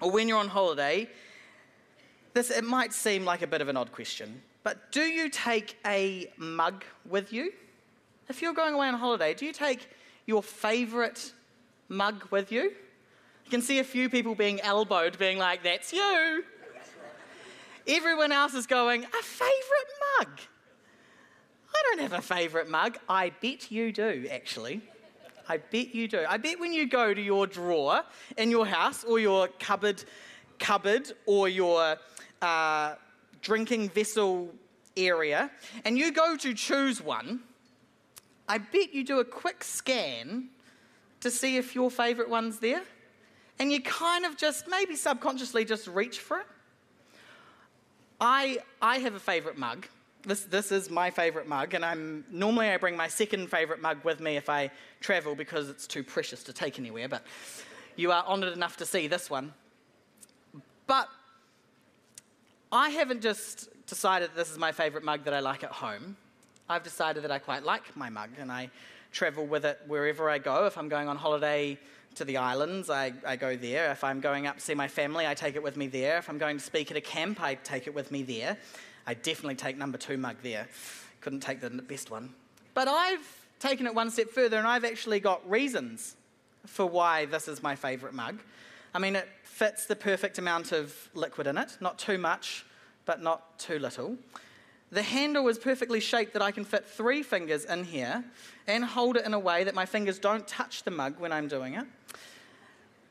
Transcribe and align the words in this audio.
or 0.00 0.10
when 0.10 0.28
you're 0.28 0.38
on 0.38 0.48
holiday, 0.48 1.08
this 2.34 2.50
it 2.50 2.64
might 2.64 2.92
seem 2.92 3.24
like 3.24 3.42
a 3.42 3.46
bit 3.46 3.60
of 3.60 3.68
an 3.68 3.76
odd 3.76 3.92
question, 3.92 4.42
but 4.62 4.92
do 4.92 5.02
you 5.02 5.28
take 5.28 5.76
a 5.86 6.30
mug 6.36 6.84
with 7.08 7.32
you? 7.32 7.52
If 8.28 8.42
you're 8.42 8.52
going 8.52 8.74
away 8.74 8.88
on 8.88 8.94
holiday, 8.94 9.34
do 9.34 9.46
you 9.46 9.52
take 9.52 9.88
your 10.26 10.42
favorite 10.42 11.32
mug 11.88 12.24
with 12.30 12.52
you? 12.52 12.64
You 13.44 13.50
can 13.50 13.62
see 13.62 13.78
a 13.78 13.84
few 13.84 14.10
people 14.10 14.34
being 14.34 14.60
elbowed, 14.60 15.18
being 15.18 15.38
like, 15.38 15.62
That's 15.62 15.92
you. 15.92 16.44
Everyone 17.86 18.30
else 18.30 18.52
is 18.52 18.66
going, 18.66 19.04
A 19.04 19.22
favorite 19.22 19.90
mug? 20.18 20.28
I 21.74 21.82
don't 21.84 22.00
have 22.00 22.12
a 22.12 22.22
favorite 22.22 22.68
mug. 22.68 22.98
I 23.08 23.30
bet 23.40 23.70
you 23.70 23.92
do, 23.92 24.26
actually. 24.30 24.82
I 25.48 25.56
bet 25.56 25.94
you 25.94 26.08
do. 26.08 26.24
I 26.28 26.36
bet 26.36 26.60
when 26.60 26.72
you 26.72 26.86
go 26.86 27.14
to 27.14 27.20
your 27.20 27.46
drawer 27.46 28.02
in 28.36 28.50
your 28.50 28.66
house 28.66 29.02
or 29.02 29.18
your 29.18 29.48
cupboard, 29.58 30.04
cupboard 30.58 31.10
or 31.24 31.48
your 31.48 31.96
uh, 32.42 32.94
drinking 33.40 33.88
vessel 33.90 34.54
area, 34.96 35.50
and 35.84 35.96
you 35.96 36.12
go 36.12 36.36
to 36.36 36.52
choose 36.52 37.00
one, 37.00 37.40
I 38.46 38.58
bet 38.58 38.94
you 38.94 39.04
do 39.04 39.20
a 39.20 39.24
quick 39.24 39.64
scan 39.64 40.48
to 41.20 41.30
see 41.30 41.56
if 41.56 41.74
your 41.74 41.90
favourite 41.90 42.30
one's 42.30 42.58
there. 42.58 42.82
And 43.58 43.72
you 43.72 43.82
kind 43.82 44.24
of 44.24 44.36
just, 44.36 44.68
maybe 44.68 44.94
subconsciously, 44.94 45.64
just 45.64 45.88
reach 45.88 46.20
for 46.20 46.40
it. 46.40 46.46
I, 48.20 48.58
I 48.80 48.98
have 48.98 49.14
a 49.14 49.20
favourite 49.20 49.58
mug. 49.58 49.86
This, 50.24 50.42
this 50.42 50.72
is 50.72 50.90
my 50.90 51.10
favourite 51.10 51.46
mug, 51.46 51.74
and 51.74 51.84
I'm 51.84 52.24
normally 52.30 52.68
I 52.68 52.76
bring 52.76 52.96
my 52.96 53.08
second 53.08 53.48
favourite 53.50 53.80
mug 53.80 53.98
with 54.04 54.20
me 54.20 54.36
if 54.36 54.48
I 54.48 54.70
travel 55.00 55.34
because 55.34 55.68
it's 55.68 55.86
too 55.86 56.02
precious 56.02 56.42
to 56.44 56.52
take 56.52 56.78
anywhere. 56.78 57.08
But 57.08 57.22
you 57.96 58.10
are 58.10 58.24
honoured 58.26 58.52
enough 58.52 58.76
to 58.78 58.86
see 58.86 59.06
this 59.06 59.30
one. 59.30 59.54
But 60.86 61.08
I 62.72 62.90
haven't 62.90 63.22
just 63.22 63.68
decided 63.86 64.30
this 64.34 64.50
is 64.50 64.58
my 64.58 64.72
favourite 64.72 65.04
mug 65.04 65.24
that 65.24 65.34
I 65.34 65.40
like 65.40 65.62
at 65.62 65.70
home. 65.70 66.16
I've 66.68 66.82
decided 66.82 67.22
that 67.24 67.30
I 67.30 67.38
quite 67.38 67.62
like 67.62 67.96
my 67.96 68.10
mug, 68.10 68.30
and 68.38 68.50
I 68.50 68.70
travel 69.12 69.46
with 69.46 69.64
it 69.64 69.80
wherever 69.86 70.28
I 70.28 70.38
go. 70.38 70.66
If 70.66 70.76
I'm 70.76 70.88
going 70.88 71.08
on 71.08 71.16
holiday 71.16 71.78
to 72.16 72.24
the 72.24 72.36
islands, 72.36 72.90
I, 72.90 73.12
I 73.24 73.36
go 73.36 73.56
there. 73.56 73.90
If 73.92 74.02
I'm 74.02 74.20
going 74.20 74.46
up 74.46 74.56
to 74.56 74.60
see 74.60 74.74
my 74.74 74.88
family, 74.88 75.26
I 75.26 75.34
take 75.34 75.54
it 75.54 75.62
with 75.62 75.76
me 75.76 75.86
there. 75.86 76.18
If 76.18 76.28
I'm 76.28 76.38
going 76.38 76.58
to 76.58 76.64
speak 76.64 76.90
at 76.90 76.96
a 76.96 77.00
camp, 77.00 77.40
I 77.40 77.54
take 77.54 77.86
it 77.86 77.94
with 77.94 78.10
me 78.10 78.22
there. 78.22 78.58
I 79.08 79.14
definitely 79.14 79.54
take 79.54 79.78
number 79.78 79.96
two 79.96 80.18
mug 80.18 80.36
there. 80.42 80.68
Couldn't 81.22 81.40
take 81.40 81.62
the 81.62 81.70
best 81.70 82.10
one. 82.10 82.34
But 82.74 82.88
I've 82.88 83.26
taken 83.58 83.86
it 83.86 83.94
one 83.94 84.10
step 84.10 84.28
further 84.28 84.58
and 84.58 84.66
I've 84.66 84.84
actually 84.84 85.18
got 85.18 85.48
reasons 85.48 86.14
for 86.66 86.84
why 86.84 87.24
this 87.24 87.48
is 87.48 87.62
my 87.62 87.74
favourite 87.74 88.14
mug. 88.14 88.38
I 88.92 88.98
mean, 88.98 89.16
it 89.16 89.26
fits 89.44 89.86
the 89.86 89.96
perfect 89.96 90.36
amount 90.36 90.72
of 90.72 90.94
liquid 91.14 91.46
in 91.46 91.56
it, 91.56 91.78
not 91.80 91.98
too 91.98 92.18
much, 92.18 92.66
but 93.06 93.22
not 93.22 93.58
too 93.58 93.78
little. 93.78 94.18
The 94.90 95.02
handle 95.02 95.48
is 95.48 95.58
perfectly 95.58 96.00
shaped 96.00 96.34
that 96.34 96.42
I 96.42 96.50
can 96.50 96.66
fit 96.66 96.86
three 96.86 97.22
fingers 97.22 97.64
in 97.64 97.84
here 97.84 98.22
and 98.66 98.84
hold 98.84 99.16
it 99.16 99.24
in 99.24 99.32
a 99.32 99.38
way 99.38 99.64
that 99.64 99.74
my 99.74 99.86
fingers 99.86 100.18
don't 100.18 100.46
touch 100.46 100.82
the 100.82 100.90
mug 100.90 101.18
when 101.18 101.32
I'm 101.32 101.48
doing 101.48 101.74
it. 101.74 101.86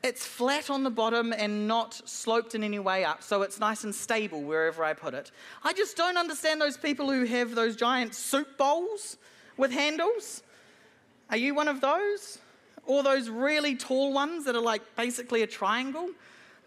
It's 0.03 0.25
flat 0.25 0.69
on 0.69 0.83
the 0.83 0.89
bottom 0.89 1.33
and 1.33 1.67
not 1.67 1.95
sloped 2.07 2.53
in 2.55 2.63
any 2.63 2.79
way 2.79 3.03
up, 3.03 3.23
so 3.23 3.41
it's 3.41 3.59
nice 3.59 3.83
and 3.83 3.93
stable 3.93 4.41
wherever 4.41 4.83
I 4.83 4.93
put 4.93 5.13
it. 5.13 5.31
I 5.63 5.73
just 5.73 5.97
don't 5.97 6.17
understand 6.17 6.61
those 6.61 6.77
people 6.77 7.09
who 7.09 7.25
have 7.25 7.55
those 7.55 7.75
giant 7.75 8.13
soup 8.13 8.57
bowls 8.57 9.17
with 9.57 9.71
handles. 9.71 10.43
Are 11.29 11.37
you 11.37 11.55
one 11.55 11.67
of 11.67 11.81
those? 11.81 12.37
Or 12.85 13.03
those 13.03 13.27
really 13.29 13.75
tall 13.75 14.13
ones 14.13 14.45
that 14.45 14.55
are 14.55 14.61
like 14.61 14.81
basically 14.95 15.41
a 15.41 15.47
triangle? 15.47 16.09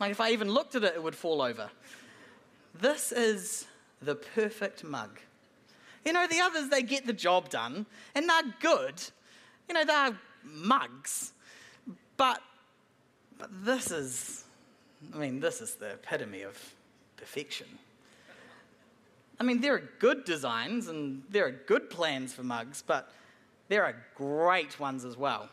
Like 0.01 0.11
if 0.11 0.21
I 0.21 0.33
even 0.33 0.51
looked 0.51 0.75
at 0.75 0.85
it, 0.85 0.95
it 0.95 1.03
would 1.03 1.15
fall 1.15 1.41
over. 1.41 1.71
This 2.75 3.13
is 3.13 3.67
the 4.03 4.17
perfect 4.17 4.85
mug. 4.85 5.21
You 6.05 6.13
know, 6.13 6.27
the 6.27 6.41
others, 6.41 6.69
they 6.69 6.83
get 6.83 7.07
the 7.07 7.13
job 7.13 7.49
done 7.49 7.87
and 8.15 8.29
they're 8.29 8.55
good. 8.61 9.03
You 9.69 9.75
know, 9.75 9.85
they're 9.85 10.19
mugs. 10.43 11.33
But, 12.17 12.43
but 13.41 13.65
this 13.65 13.91
is, 13.91 14.45
I 15.15 15.17
mean, 15.17 15.41
this 15.41 15.61
is 15.61 15.75
the 15.77 15.93
epitome 15.93 16.43
of 16.43 16.57
perfection. 17.17 17.67
I 19.41 19.43
mean, 19.43 19.63
there 19.63 19.75
are 19.75 19.89
good 19.99 20.25
designs 20.25 20.89
and 20.89 21.23
there 21.31 21.47
are 21.47 21.51
good 21.51 21.89
plans 21.89 22.35
for 22.35 22.43
mugs, 22.43 22.85
but 22.87 23.11
there 23.69 23.83
are 23.85 23.97
great 24.15 24.79
ones 24.79 25.07
as 25.07 25.17
well. 25.17 25.49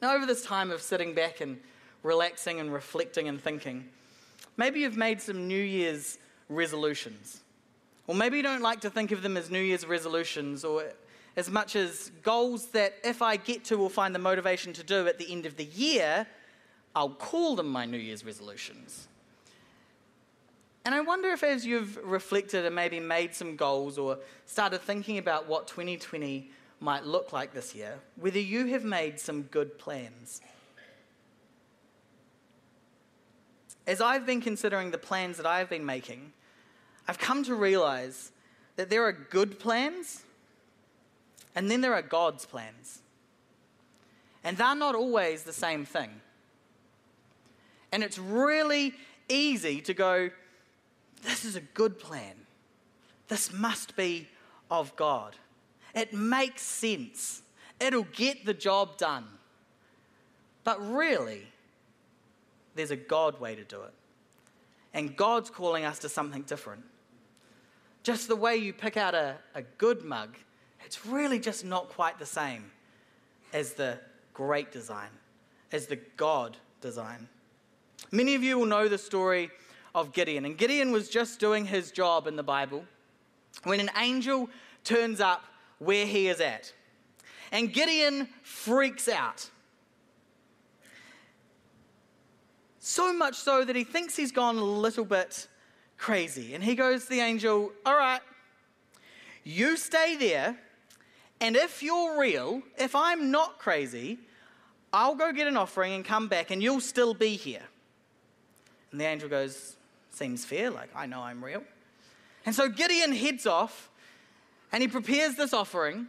Now, 0.00 0.14
over 0.14 0.24
this 0.24 0.44
time 0.44 0.70
of 0.70 0.80
sitting 0.80 1.14
back 1.14 1.42
and 1.42 1.60
relaxing 2.02 2.60
and 2.60 2.72
reflecting 2.72 3.28
and 3.28 3.40
thinking, 3.40 3.86
maybe 4.56 4.80
you've 4.80 4.96
made 4.96 5.20
some 5.20 5.46
New 5.46 5.62
Year's 5.62 6.18
resolutions. 6.48 7.42
Or 8.06 8.14
maybe 8.14 8.38
you 8.38 8.42
don't 8.42 8.62
like 8.62 8.80
to 8.82 8.90
think 8.90 9.12
of 9.12 9.22
them 9.22 9.36
as 9.36 9.50
New 9.50 9.60
Year's 9.60 9.86
resolutions 9.86 10.64
or 10.64 10.84
as 11.36 11.50
much 11.50 11.76
as 11.76 12.10
goals 12.22 12.66
that 12.68 12.94
if 13.04 13.20
I 13.20 13.36
get 13.36 13.64
to 13.66 13.76
or 13.76 13.90
find 13.90 14.14
the 14.14 14.18
motivation 14.18 14.72
to 14.72 14.82
do 14.82 15.06
at 15.06 15.18
the 15.18 15.30
end 15.30 15.44
of 15.44 15.56
the 15.56 15.64
year, 15.64 16.26
I'll 16.94 17.10
call 17.10 17.56
them 17.56 17.68
my 17.68 17.84
New 17.84 17.98
Year's 17.98 18.24
resolutions. 18.24 19.06
And 20.86 20.94
I 20.94 21.00
wonder 21.00 21.28
if, 21.30 21.42
as 21.42 21.66
you've 21.66 21.98
reflected 22.02 22.64
and 22.64 22.74
maybe 22.74 23.00
made 23.00 23.34
some 23.34 23.56
goals 23.56 23.98
or 23.98 24.18
started 24.46 24.80
thinking 24.80 25.18
about 25.18 25.46
what 25.46 25.66
2020 25.66 26.50
might 26.80 27.04
look 27.04 27.32
like 27.32 27.52
this 27.52 27.74
year, 27.74 27.98
whether 28.16 28.38
you 28.38 28.66
have 28.66 28.84
made 28.84 29.18
some 29.18 29.42
good 29.42 29.78
plans. 29.78 30.40
As 33.86 34.00
I've 34.00 34.24
been 34.24 34.40
considering 34.40 34.90
the 34.90 34.98
plans 34.98 35.36
that 35.36 35.46
I've 35.46 35.68
been 35.68 35.84
making, 35.84 36.32
I've 37.06 37.18
come 37.18 37.44
to 37.44 37.54
realize 37.54 38.32
that 38.76 38.88
there 38.88 39.04
are 39.04 39.12
good 39.12 39.58
plans 39.58 40.22
and 41.56 41.70
then 41.70 41.80
there 41.80 41.94
are 41.94 42.02
God's 42.02 42.44
plans. 42.44 43.00
And 44.44 44.56
they're 44.56 44.76
not 44.76 44.94
always 44.94 45.42
the 45.42 45.52
same 45.52 45.84
thing. 45.84 46.10
And 47.90 48.04
it's 48.04 48.18
really 48.18 48.94
easy 49.28 49.80
to 49.80 49.94
go, 49.94 50.30
this 51.22 51.44
is 51.44 51.56
a 51.56 51.60
good 51.60 51.98
plan. 51.98 52.34
This 53.28 53.52
must 53.52 53.96
be 53.96 54.28
of 54.70 54.94
God. 54.94 55.34
It 55.94 56.12
makes 56.12 56.62
sense. 56.62 57.42
It'll 57.80 58.06
get 58.12 58.44
the 58.44 58.54
job 58.54 58.98
done. 58.98 59.24
But 60.62 60.78
really, 60.92 61.42
there's 62.74 62.90
a 62.90 62.96
God 62.96 63.40
way 63.40 63.54
to 63.54 63.64
do 63.64 63.80
it. 63.82 63.94
And 64.92 65.16
God's 65.16 65.50
calling 65.50 65.84
us 65.84 65.98
to 66.00 66.08
something 66.08 66.42
different. 66.42 66.84
Just 68.02 68.28
the 68.28 68.36
way 68.36 68.56
you 68.56 68.72
pick 68.72 68.96
out 68.96 69.14
a, 69.14 69.36
a 69.54 69.62
good 69.62 70.04
mug, 70.04 70.36
it's 70.86 71.04
really 71.04 71.40
just 71.40 71.64
not 71.64 71.88
quite 71.88 72.16
the 72.20 72.26
same 72.26 72.70
as 73.52 73.72
the 73.72 73.98
great 74.32 74.70
design, 74.70 75.08
as 75.72 75.86
the 75.86 75.96
God 76.16 76.56
design. 76.80 77.28
Many 78.12 78.36
of 78.36 78.44
you 78.44 78.56
will 78.60 78.66
know 78.66 78.86
the 78.86 78.96
story 78.96 79.50
of 79.96 80.12
Gideon, 80.12 80.44
and 80.44 80.56
Gideon 80.56 80.92
was 80.92 81.08
just 81.08 81.40
doing 81.40 81.66
his 81.66 81.90
job 81.90 82.28
in 82.28 82.36
the 82.36 82.44
Bible 82.44 82.84
when 83.64 83.80
an 83.80 83.90
angel 83.98 84.48
turns 84.84 85.20
up 85.20 85.42
where 85.80 86.06
he 86.06 86.28
is 86.28 86.40
at. 86.40 86.72
And 87.50 87.72
Gideon 87.72 88.28
freaks 88.42 89.08
out. 89.08 89.50
So 92.78 93.12
much 93.12 93.34
so 93.34 93.64
that 93.64 93.74
he 93.74 93.82
thinks 93.82 94.14
he's 94.14 94.30
gone 94.30 94.56
a 94.56 94.64
little 94.64 95.04
bit 95.04 95.48
crazy. 95.98 96.54
And 96.54 96.62
he 96.62 96.76
goes 96.76 97.04
to 97.04 97.10
the 97.10 97.20
angel, 97.20 97.72
All 97.84 97.96
right, 97.96 98.20
you 99.42 99.76
stay 99.76 100.16
there, 100.16 100.56
and 101.40 101.56
if 101.56 101.82
you're 101.82 102.18
real, 102.18 102.62
if 102.78 102.94
I'm 102.94 103.30
not 103.30 103.58
crazy, 103.58 104.18
I'll 104.92 105.14
go 105.14 105.32
get 105.32 105.46
an 105.46 105.56
offering 105.56 105.92
and 105.92 106.04
come 106.04 106.28
back, 106.28 106.50
and 106.50 106.62
you'll 106.62 106.80
still 106.80 107.14
be 107.14 107.36
here. 107.36 107.62
And 108.90 109.00
the 109.00 109.04
angel 109.04 109.28
goes, 109.28 109.76
Seems 110.10 110.46
fair, 110.46 110.70
like 110.70 110.88
I 110.96 111.04
know 111.04 111.20
I'm 111.20 111.44
real. 111.44 111.62
And 112.46 112.54
so 112.54 112.68
Gideon 112.70 113.12
heads 113.12 113.46
off 113.46 113.90
and 114.72 114.82
he 114.82 114.88
prepares 114.88 115.36
this 115.36 115.52
offering. 115.52 116.06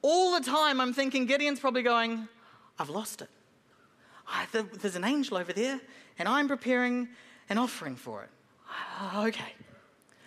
All 0.00 0.38
the 0.38 0.44
time, 0.44 0.80
I'm 0.80 0.92
thinking 0.92 1.26
Gideon's 1.26 1.60
probably 1.60 1.82
going, 1.82 2.28
I've 2.78 2.88
lost 2.88 3.22
it. 3.22 3.28
there's 4.52 4.96
an 4.96 5.04
angel 5.04 5.36
over 5.36 5.52
there, 5.52 5.80
and 6.18 6.28
I'm 6.28 6.48
preparing 6.48 7.08
an 7.48 7.58
offering 7.58 7.94
for 7.94 8.24
it. 8.24 8.30
okay. 9.16 9.52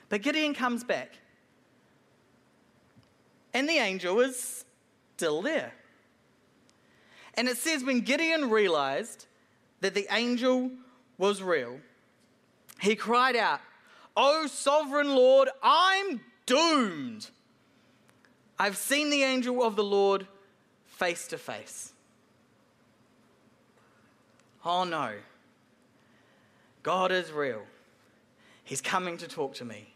But 0.10 0.22
Gideon 0.22 0.54
comes 0.54 0.84
back, 0.84 1.18
and 3.56 3.70
the 3.70 3.78
angel 3.78 4.18
was 4.18 4.66
still 5.16 5.42
there. 5.42 5.72
And 7.36 7.48
it 7.48 7.58
says 7.58 7.86
when 7.86 8.02
Gideon 8.02 8.50
realized 8.50 9.28
that 9.80 9.96
the 9.96 10.08
angel 10.12 10.72
was 11.18 11.42
real, 11.42 11.80
he 12.82 12.98
cried 12.98 13.38
out, 13.38 13.62
O 14.18 14.46
sovereign 14.48 15.16
Lord, 15.16 15.48
I'm 15.64 16.20
doomed. 16.46 17.30
I've 18.60 18.76
seen 18.76 19.10
the 19.10 19.24
angel 19.24 19.64
of 19.64 19.78
the 19.78 19.84
Lord 19.84 20.28
face 20.86 21.28
to 21.30 21.38
face. 21.38 21.94
oh 24.66 24.84
no, 24.84 25.14
God 26.84 27.12
is 27.12 27.32
real. 27.32 27.64
He's 28.66 28.82
coming 28.82 29.16
to 29.18 29.28
talk 29.28 29.54
to 29.56 29.66
me. 29.66 29.94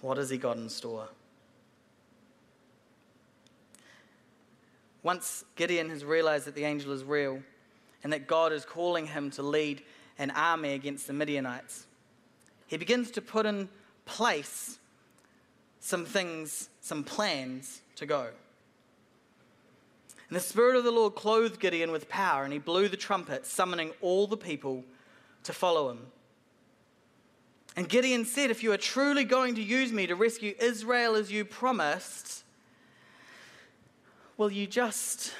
What 0.00 0.16
has 0.16 0.30
he 0.30 0.38
got 0.38 0.56
in 0.56 0.68
store? 0.70 1.08
Once 5.06 5.44
Gideon 5.54 5.88
has 5.88 6.04
realized 6.04 6.48
that 6.48 6.56
the 6.56 6.64
angel 6.64 6.90
is 6.90 7.04
real 7.04 7.40
and 8.02 8.12
that 8.12 8.26
God 8.26 8.52
is 8.52 8.64
calling 8.64 9.06
him 9.06 9.30
to 9.30 9.42
lead 9.44 9.84
an 10.18 10.32
army 10.32 10.72
against 10.72 11.06
the 11.06 11.12
Midianites, 11.12 11.86
he 12.66 12.76
begins 12.76 13.12
to 13.12 13.22
put 13.22 13.46
in 13.46 13.68
place 14.04 14.80
some 15.78 16.04
things, 16.04 16.70
some 16.80 17.04
plans 17.04 17.82
to 17.94 18.04
go. 18.04 18.30
And 20.28 20.36
the 20.36 20.40
Spirit 20.40 20.74
of 20.74 20.82
the 20.82 20.90
Lord 20.90 21.14
clothed 21.14 21.60
Gideon 21.60 21.92
with 21.92 22.08
power, 22.08 22.42
and 22.42 22.52
he 22.52 22.58
blew 22.58 22.88
the 22.88 22.96
trumpet, 22.96 23.46
summoning 23.46 23.92
all 24.00 24.26
the 24.26 24.36
people 24.36 24.82
to 25.44 25.52
follow 25.52 25.88
him. 25.88 26.00
And 27.76 27.88
Gideon 27.88 28.24
said, 28.24 28.50
If 28.50 28.64
you 28.64 28.72
are 28.72 28.76
truly 28.76 29.22
going 29.22 29.54
to 29.54 29.62
use 29.62 29.92
me 29.92 30.08
to 30.08 30.16
rescue 30.16 30.56
Israel 30.58 31.14
as 31.14 31.30
you 31.30 31.44
promised, 31.44 32.42
will 34.36 34.50
you 34.50 34.66
just 34.66 35.32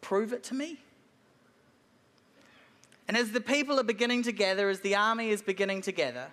prove 0.00 0.32
it 0.32 0.42
to 0.44 0.54
me? 0.54 0.78
And 3.06 3.16
as 3.16 3.32
the 3.32 3.40
people 3.40 3.78
are 3.78 3.84
beginning 3.84 4.22
to 4.24 4.32
gather, 4.32 4.68
as 4.68 4.80
the 4.80 4.94
army 4.94 5.30
is 5.30 5.42
beginning 5.42 5.82
to 5.82 5.92
gather, 5.92 6.28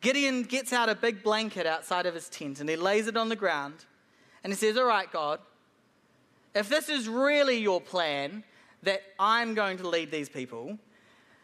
Gideon 0.00 0.42
gets 0.42 0.72
out 0.72 0.90
a 0.90 0.94
big 0.94 1.22
blanket 1.22 1.66
outside 1.66 2.04
of 2.04 2.14
his 2.14 2.28
tent 2.28 2.60
and 2.60 2.68
he 2.68 2.76
lays 2.76 3.06
it 3.06 3.16
on 3.16 3.30
the 3.30 3.36
ground 3.36 3.86
and 4.42 4.52
he 4.52 4.56
says, 4.56 4.76
All 4.76 4.84
right, 4.84 5.10
God, 5.10 5.40
if 6.54 6.68
this 6.68 6.88
is 6.90 7.08
really 7.08 7.56
your 7.56 7.80
plan 7.80 8.44
that 8.82 9.02
I'm 9.18 9.54
going 9.54 9.78
to 9.78 9.88
lead 9.88 10.10
these 10.10 10.28
people, 10.28 10.78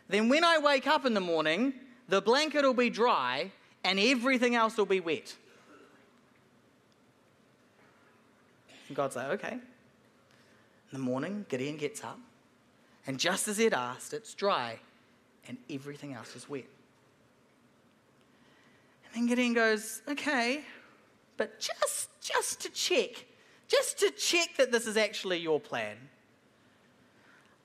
then 0.08 0.28
when 0.28 0.44
I 0.44 0.58
wake 0.58 0.86
up 0.86 1.06
in 1.06 1.14
the 1.14 1.20
morning, 1.20 1.72
the 2.08 2.20
blanket 2.20 2.62
will 2.62 2.74
be 2.74 2.90
dry 2.90 3.50
and 3.82 3.98
everything 3.98 4.54
else 4.54 4.76
will 4.76 4.84
be 4.84 5.00
wet. 5.00 5.34
And 8.90 8.96
God's 8.96 9.14
like, 9.14 9.28
okay. 9.28 9.52
In 9.52 9.60
the 10.90 10.98
morning, 10.98 11.46
Gideon 11.48 11.76
gets 11.76 12.02
up, 12.02 12.18
and 13.06 13.20
just 13.20 13.46
as 13.46 13.56
he'd 13.56 13.72
asked, 13.72 14.12
it's 14.12 14.34
dry 14.34 14.80
and 15.46 15.56
everything 15.70 16.12
else 16.12 16.34
is 16.34 16.48
wet. 16.48 16.64
And 19.04 19.14
then 19.14 19.28
Gideon 19.28 19.54
goes, 19.54 20.02
okay, 20.08 20.64
but 21.36 21.60
just, 21.60 22.08
just 22.20 22.62
to 22.62 22.68
check, 22.70 23.26
just 23.68 24.00
to 24.00 24.10
check 24.10 24.56
that 24.58 24.72
this 24.72 24.88
is 24.88 24.96
actually 24.96 25.38
your 25.38 25.60
plan, 25.60 25.96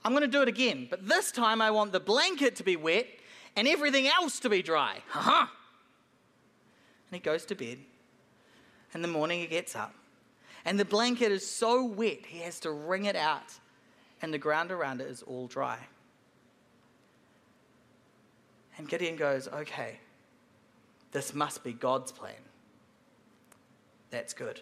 I'm 0.03 0.11
going 0.11 0.21
to 0.21 0.27
do 0.27 0.43
it 0.43 0.47
again, 0.47 0.85
but 0.91 1.07
this 1.07 1.31
time 1.31 1.59
I 1.59 1.71
want 1.71 1.91
the 1.91 1.99
blanket 1.99 2.55
to 2.57 2.63
be 2.63 2.75
wet 2.75 3.07
and 3.55 3.67
everything 3.67 4.05
else 4.05 4.39
to 4.41 4.49
be 4.49 4.61
dry. 4.61 4.99
Ha 5.07 5.51
And 7.09 7.19
he 7.19 7.19
goes 7.19 7.45
to 7.45 7.55
bed. 7.55 7.79
In 8.93 9.01
the 9.01 9.07
morning, 9.07 9.39
he 9.39 9.47
gets 9.47 9.75
up. 9.75 9.95
And 10.65 10.79
the 10.79 10.85
blanket 10.85 11.31
is 11.31 11.47
so 11.49 11.85
wet, 11.85 12.25
he 12.25 12.39
has 12.39 12.59
to 12.61 12.71
wring 12.71 13.05
it 13.05 13.15
out. 13.15 13.53
And 14.21 14.33
the 14.33 14.39
ground 14.39 14.71
around 14.71 15.01
it 15.01 15.07
is 15.07 15.21
all 15.21 15.47
dry. 15.47 15.77
And 18.77 18.89
Gideon 18.89 19.15
goes, 19.15 19.47
okay, 19.47 19.99
this 21.11 21.33
must 21.33 21.63
be 21.63 21.71
God's 21.71 22.11
plan. 22.11 22.33
That's 24.09 24.33
good. 24.33 24.61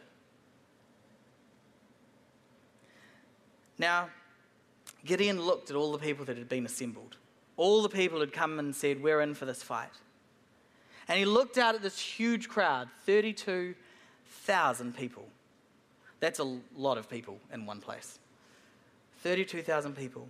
Now, 3.79 4.09
Gideon 5.05 5.41
looked 5.41 5.69
at 5.69 5.75
all 5.75 5.91
the 5.91 5.97
people 5.97 6.25
that 6.25 6.37
had 6.37 6.49
been 6.49 6.65
assembled. 6.65 7.17
All 7.57 7.81
the 7.81 7.89
people 7.89 8.19
had 8.19 8.31
come 8.31 8.59
and 8.59 8.75
said, 8.75 9.01
We're 9.01 9.21
in 9.21 9.33
for 9.33 9.45
this 9.45 9.61
fight. 9.61 9.91
And 11.07 11.19
he 11.19 11.25
looked 11.25 11.57
out 11.57 11.75
at 11.75 11.81
this 11.81 11.99
huge 11.99 12.47
crowd 12.47 12.87
32,000 13.05 14.95
people. 14.95 15.27
That's 16.23 16.39
a 16.39 16.57
lot 16.77 16.97
of 16.97 17.09
people 17.09 17.37
in 17.51 17.65
one 17.65 17.81
place. 17.81 18.17
32,000 19.23 19.93
people. 19.93 20.29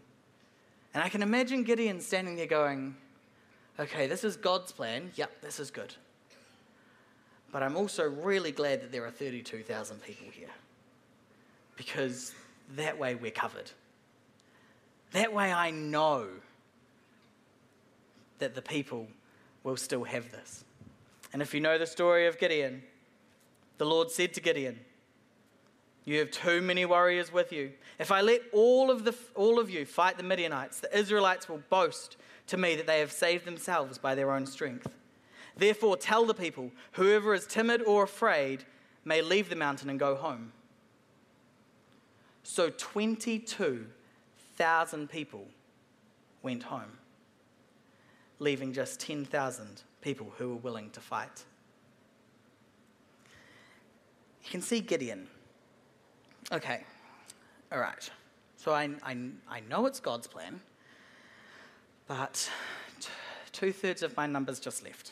And 0.92 1.04
I 1.04 1.08
can 1.08 1.22
imagine 1.22 1.64
Gideon 1.64 2.00
standing 2.00 2.36
there 2.36 2.48
going, 2.48 2.96
Okay, 3.80 4.08
this 4.08 4.24
is 4.24 4.36
God's 4.36 4.72
plan. 4.72 5.12
Yep, 5.14 5.42
this 5.44 5.60
is 5.60 5.70
good. 5.70 5.94
But 7.52 7.62
I'm 7.62 7.78
also 7.78 8.10
really 8.10 8.52
glad 8.52 8.82
that 8.82 8.92
there 8.92 9.06
are 9.06 9.12
32,000 9.12 10.02
people 10.02 10.26
here 10.32 10.50
because 11.76 12.34
that 12.76 12.98
way 12.98 13.14
we're 13.14 13.30
covered. 13.30 13.70
That 15.12 15.32
way 15.32 15.54
I 15.54 15.70
know 15.70 16.26
that 18.40 18.56
the 18.56 18.64
people 18.64 19.06
will 19.64 19.78
still 19.78 20.06
have 20.06 20.32
this. 20.32 20.64
And 21.34 21.42
if 21.44 21.54
you 21.54 21.60
know 21.60 21.78
the 21.78 21.86
story 21.86 22.26
of 22.26 22.40
Gideon, 22.40 22.82
the 23.78 23.86
Lord 23.86 24.10
said 24.10 24.34
to 24.34 24.42
Gideon, 24.42 24.80
You 26.06 26.20
have 26.20 26.32
too 26.32 26.62
many 26.62 26.86
warriors 26.86 27.32
with 27.32 27.54
you. 27.54 27.72
If 27.98 28.12
I 28.12 28.20
let 28.22 28.42
all 28.52 28.92
of, 28.92 29.06
the, 29.06 29.16
all 29.36 29.60
of 29.60 29.70
you 29.70 29.86
fight 29.86 30.18
the 30.18 30.24
Midianites, 30.24 30.82
the 30.82 30.98
Israelites 30.98 31.48
will 31.48 31.64
boast 31.70 32.18
to 32.48 32.58
me 32.58 32.76
that 32.76 32.88
they 32.88 33.00
have 33.00 33.12
saved 33.12 33.46
themselves 33.46 33.98
by 33.98 34.16
their 34.16 34.32
own 34.32 34.46
strength. 34.46 34.94
Therefore, 35.56 35.96
tell 35.96 36.26
the 36.26 36.34
people 36.34 36.72
whoever 36.94 37.32
is 37.34 37.46
timid 37.46 37.82
or 37.84 38.04
afraid 38.04 38.66
may 39.06 39.22
leave 39.22 39.50
the 39.50 39.56
mountain 39.56 39.90
and 39.90 39.98
go 40.00 40.16
home. 40.16 40.52
So 42.44 42.70
22,000 42.70 45.10
people 45.10 45.48
went 46.42 46.64
home, 46.64 46.98
leaving 48.40 48.74
just 48.74 49.00
10,000 49.00 49.84
people 50.02 50.34
who 50.38 50.50
were 50.50 50.56
willing 50.56 50.90
to 50.90 51.00
fight. 51.00 51.46
You 54.44 54.52
can 54.52 54.62
see 54.62 54.82
Gideon. 54.82 55.30
Okay, 56.52 56.84
all 57.72 57.80
right. 57.80 58.10
So 58.58 58.74
I, 58.74 58.90
I, 59.04 59.18
I 59.50 59.60
know 59.70 59.86
it's 59.86 60.00
God's 60.00 60.28
plan, 60.28 60.60
but 62.08 62.50
t- 63.00 63.10
two 63.52 63.72
thirds 63.72 64.04
of 64.04 64.16
my 64.16 64.28
numbers 64.28 64.60
just 64.60 64.84
left 64.84 65.12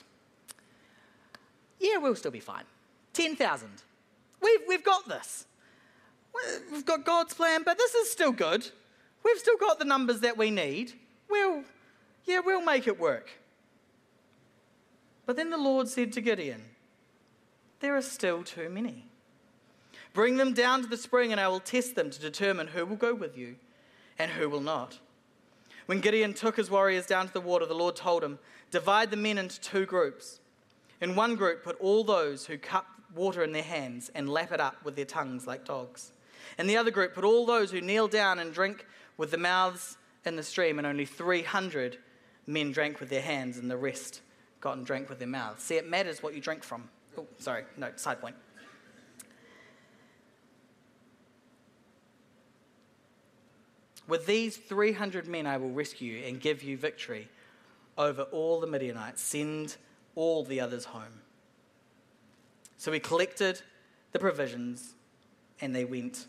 yeah, 1.81 1.97
we'll 1.97 2.15
still 2.15 2.31
be 2.31 2.39
fine. 2.39 2.63
10,000. 3.13 3.67
We've, 4.39 4.59
we've 4.67 4.83
got 4.83 5.07
this. 5.07 5.45
We've 6.71 6.85
got 6.85 7.03
God's 7.03 7.33
plan, 7.33 7.63
but 7.65 7.77
this 7.77 7.93
is 7.93 8.09
still 8.09 8.31
good. 8.31 8.69
We've 9.25 9.37
still 9.37 9.57
got 9.57 9.79
the 9.79 9.85
numbers 9.85 10.21
that 10.21 10.37
we 10.37 10.51
need. 10.51 10.93
We'll, 11.29 11.63
yeah, 12.25 12.39
we'll 12.39 12.63
make 12.63 12.87
it 12.87 12.99
work. 12.99 13.31
But 15.25 15.35
then 15.35 15.49
the 15.49 15.57
Lord 15.57 15.87
said 15.89 16.13
to 16.13 16.21
Gideon, 16.21 16.61
There 17.79 17.95
are 17.95 18.01
still 18.01 18.43
too 18.43 18.69
many. 18.69 19.05
Bring 20.13 20.37
them 20.37 20.53
down 20.53 20.81
to 20.81 20.87
the 20.87 20.97
spring, 20.97 21.31
and 21.31 21.39
I 21.39 21.47
will 21.47 21.59
test 21.59 21.95
them 21.95 22.09
to 22.09 22.19
determine 22.19 22.67
who 22.67 22.85
will 22.85 22.97
go 22.97 23.13
with 23.13 23.37
you 23.37 23.55
and 24.19 24.31
who 24.31 24.49
will 24.49 24.61
not. 24.61 24.99
When 25.85 26.01
Gideon 26.01 26.33
took 26.33 26.57
his 26.57 26.69
warriors 26.69 27.05
down 27.05 27.27
to 27.27 27.33
the 27.33 27.41
water, 27.41 27.65
the 27.65 27.73
Lord 27.73 27.95
told 27.95 28.23
him, 28.23 28.39
Divide 28.71 29.11
the 29.11 29.17
men 29.17 29.37
into 29.37 29.59
two 29.59 29.85
groups. 29.85 30.39
In 31.01 31.15
one 31.15 31.35
group, 31.35 31.63
put 31.63 31.79
all 31.79 32.03
those 32.03 32.45
who 32.45 32.57
cup 32.57 32.85
water 33.13 33.43
in 33.43 33.51
their 33.51 33.63
hands 33.63 34.09
and 34.15 34.29
lap 34.29 34.51
it 34.51 34.61
up 34.61 34.83
with 34.85 34.95
their 34.95 35.05
tongues 35.05 35.47
like 35.47 35.65
dogs. 35.65 36.11
In 36.57 36.67
the 36.67 36.77
other 36.77 36.91
group, 36.91 37.13
put 37.13 37.23
all 37.23 37.45
those 37.45 37.71
who 37.71 37.81
kneel 37.81 38.07
down 38.07 38.39
and 38.39 38.53
drink 38.53 38.85
with 39.17 39.31
the 39.31 39.37
mouths 39.37 39.97
in 40.25 40.35
the 40.35 40.43
stream, 40.43 40.77
and 40.77 40.85
only 40.85 41.05
300 41.05 41.97
men 42.47 42.71
drank 42.71 42.99
with 42.99 43.09
their 43.09 43.21
hands, 43.21 43.57
and 43.57 43.69
the 43.69 43.77
rest 43.77 44.21
got 44.59 44.77
and 44.77 44.85
drank 44.85 45.09
with 45.09 45.19
their 45.19 45.27
mouths. 45.27 45.63
See, 45.63 45.75
it 45.75 45.89
matters 45.89 46.21
what 46.21 46.33
you 46.33 46.41
drink 46.41 46.63
from. 46.63 46.89
Oh, 47.17 47.25
sorry, 47.39 47.63
no, 47.77 47.91
side 47.95 48.21
point. 48.21 48.35
With 54.11 54.25
these 54.25 54.57
300 54.57 55.25
men, 55.25 55.47
I 55.47 55.55
will 55.55 55.69
rescue 55.69 56.15
you 56.15 56.25
and 56.25 56.37
give 56.37 56.63
you 56.63 56.75
victory 56.75 57.29
over 57.97 58.23
all 58.23 58.59
the 58.59 58.67
Midianites. 58.67 59.21
Send 59.21 59.77
all 60.15 60.43
the 60.43 60.59
others 60.59 60.83
home. 60.83 61.21
So 62.75 62.91
he 62.91 62.99
collected 62.99 63.61
the 64.11 64.19
provisions 64.19 64.95
and 65.61 65.73
they 65.73 65.85
went 65.85 66.25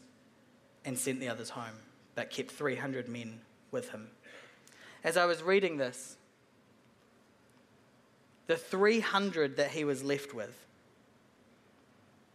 and 0.84 0.96
sent 0.96 1.18
the 1.18 1.28
others 1.28 1.50
home, 1.50 1.74
but 2.14 2.30
kept 2.30 2.52
300 2.52 3.08
men 3.08 3.40
with 3.72 3.90
him. 3.90 4.10
As 5.02 5.16
I 5.16 5.24
was 5.24 5.42
reading 5.42 5.76
this, 5.76 6.16
the 8.46 8.56
300 8.56 9.56
that 9.56 9.72
he 9.72 9.82
was 9.82 10.04
left 10.04 10.32
with, 10.32 10.66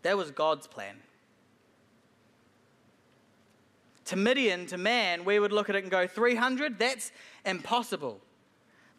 that 0.02 0.18
was 0.18 0.30
God's 0.30 0.68
plan. 0.68 0.98
To 4.08 4.16
Midian, 4.16 4.66
to 4.68 4.78
man, 4.78 5.26
we 5.26 5.38
would 5.38 5.52
look 5.52 5.70
at 5.70 5.76
it 5.76 5.84
and 5.84 5.92
go, 5.92 6.08
300? 6.08 6.80
That's 6.80 7.12
impossible. 7.46 8.20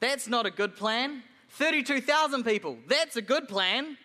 That's 0.00 0.28
not 0.28 0.44
a 0.44 0.50
good 0.50 0.76
plan. 0.76 1.22
32,000 1.50 2.44
people. 2.44 2.76
That's 2.86 3.16
a 3.16 3.22
good 3.22 3.48
plan. 3.48 3.96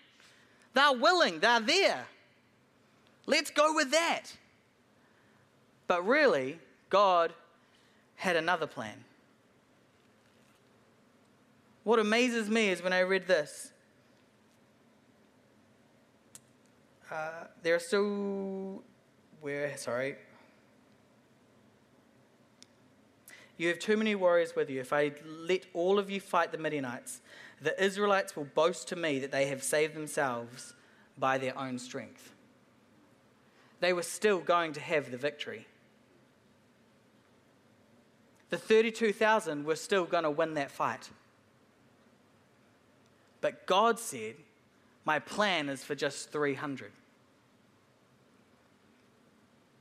They're 0.73 0.93
willing, 0.93 1.39
they're 1.39 1.59
there. 1.59 2.05
Let's 3.25 3.51
go 3.51 3.73
with 3.75 3.91
that. 3.91 4.23
But 5.87 6.07
really, 6.07 6.59
God 6.89 7.33
had 8.15 8.37
another 8.37 8.65
plan. 8.65 9.03
What 11.83 11.99
amazes 11.99 12.49
me 12.49 12.69
is 12.69 12.81
when 12.81 12.93
I 12.93 13.01
read 13.01 13.27
this, 13.27 13.73
uh, 17.11 17.47
there 17.61 17.75
are 17.75 17.79
still, 17.79 18.81
where, 19.41 19.75
sorry, 19.75 20.15
You 23.57 23.67
have 23.69 23.79
too 23.79 23.97
many 23.97 24.15
warriors 24.15 24.55
with 24.55 24.69
you. 24.69 24.81
If 24.81 24.91
I 24.91 25.11
let 25.25 25.65
all 25.73 25.99
of 25.99 26.09
you 26.09 26.19
fight 26.19 26.51
the 26.51 26.57
Midianites, 26.57 27.21
the 27.61 27.81
Israelites 27.81 28.35
will 28.35 28.45
boast 28.45 28.87
to 28.89 28.95
me 28.95 29.19
that 29.19 29.31
they 29.31 29.47
have 29.47 29.63
saved 29.63 29.95
themselves 29.95 30.73
by 31.17 31.37
their 31.37 31.57
own 31.57 31.77
strength. 31.77 32.33
They 33.79 33.93
were 33.93 34.03
still 34.03 34.39
going 34.39 34.73
to 34.73 34.79
have 34.79 35.11
the 35.11 35.17
victory. 35.17 35.67
The 38.49 38.57
32,000 38.57 39.65
were 39.65 39.75
still 39.75 40.05
going 40.05 40.23
to 40.23 40.31
win 40.31 40.55
that 40.55 40.71
fight. 40.71 41.09
But 43.41 43.65
God 43.65 43.99
said, 43.99 44.35
My 45.05 45.19
plan 45.19 45.69
is 45.69 45.83
for 45.83 45.95
just 45.95 46.31
300. 46.31 46.91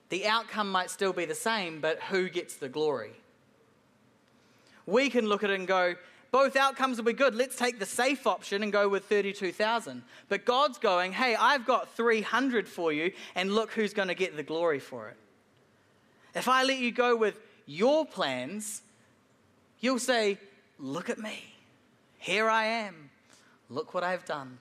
The 0.09 0.26
outcome 0.26 0.71
might 0.71 0.91
still 0.91 1.12
be 1.12 1.25
the 1.25 1.35
same, 1.35 1.81
but 1.81 2.00
who 2.02 2.29
gets 2.29 2.57
the 2.57 2.69
glory? 2.69 3.22
We 4.87 5.11
can 5.11 5.27
look 5.27 5.45
at 5.45 5.51
it 5.51 5.59
and 5.59 5.69
go, 5.69 5.95
both 6.33 6.57
outcomes 6.57 6.97
will 6.97 7.05
be 7.05 7.12
good. 7.12 7.35
Let's 7.35 7.57
take 7.57 7.79
the 7.79 7.87
safe 7.87 8.27
option 8.27 8.62
and 8.62 8.73
go 8.73 8.89
with 8.89 9.05
32,000. 9.05 10.03
But 10.31 10.47
God's 10.47 10.79
going, 10.79 11.12
hey, 11.12 11.37
I've 11.37 11.67
got 11.67 11.95
300 11.95 12.67
for 12.67 12.91
you, 12.91 13.12
and 13.35 13.55
look 13.55 13.73
who's 13.73 13.93
going 13.93 14.09
to 14.09 14.15
get 14.15 14.35
the 14.35 14.43
glory 14.43 14.79
for 14.79 15.09
it. 15.09 15.17
If 16.35 16.49
I 16.49 16.62
let 16.62 16.79
you 16.79 16.91
go 16.91 17.15
with 17.15 17.39
your 17.67 18.07
plans, 18.07 18.81
you'll 19.81 19.99
say, 19.99 20.39
look 20.79 21.11
at 21.11 21.19
me. 21.19 21.45
Here 22.19 22.49
I 22.49 22.65
am. 22.65 23.11
Look 23.69 23.93
what 23.93 24.03
I've 24.03 24.25
done. 24.25 24.59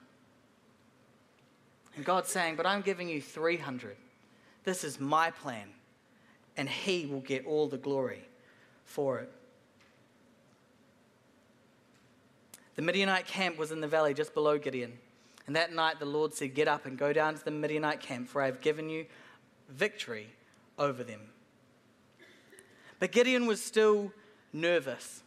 And 1.96 2.04
God's 2.04 2.28
saying, 2.28 2.56
but 2.56 2.66
I'm 2.66 2.82
giving 2.82 3.08
you 3.08 3.22
300. 3.22 3.96
This 4.64 4.84
is 4.84 5.00
my 5.00 5.30
plan, 5.30 5.68
and 6.56 6.68
He 6.68 7.06
will 7.06 7.20
get 7.20 7.46
all 7.46 7.66
the 7.66 7.78
glory 7.78 8.22
for 8.84 9.18
it. 9.20 9.32
The 12.74 12.82
Midianite 12.82 13.26
camp 13.26 13.58
was 13.58 13.70
in 13.70 13.80
the 13.80 13.88
valley 13.88 14.14
just 14.14 14.34
below 14.34 14.58
Gideon. 14.58 14.98
And 15.46 15.56
that 15.56 15.72
night 15.72 15.98
the 15.98 16.06
Lord 16.06 16.34
said, 16.34 16.54
Get 16.54 16.68
up 16.68 16.86
and 16.86 16.96
go 16.96 17.12
down 17.12 17.34
to 17.34 17.44
the 17.44 17.50
Midianite 17.50 18.00
camp, 18.00 18.28
for 18.28 18.40
I 18.40 18.46
have 18.46 18.60
given 18.60 18.88
you 18.88 19.06
victory 19.68 20.28
over 20.78 21.04
them. 21.04 21.20
But 22.98 23.12
Gideon 23.12 23.46
was 23.46 23.62
still 23.62 24.12
nervous. 24.52 25.22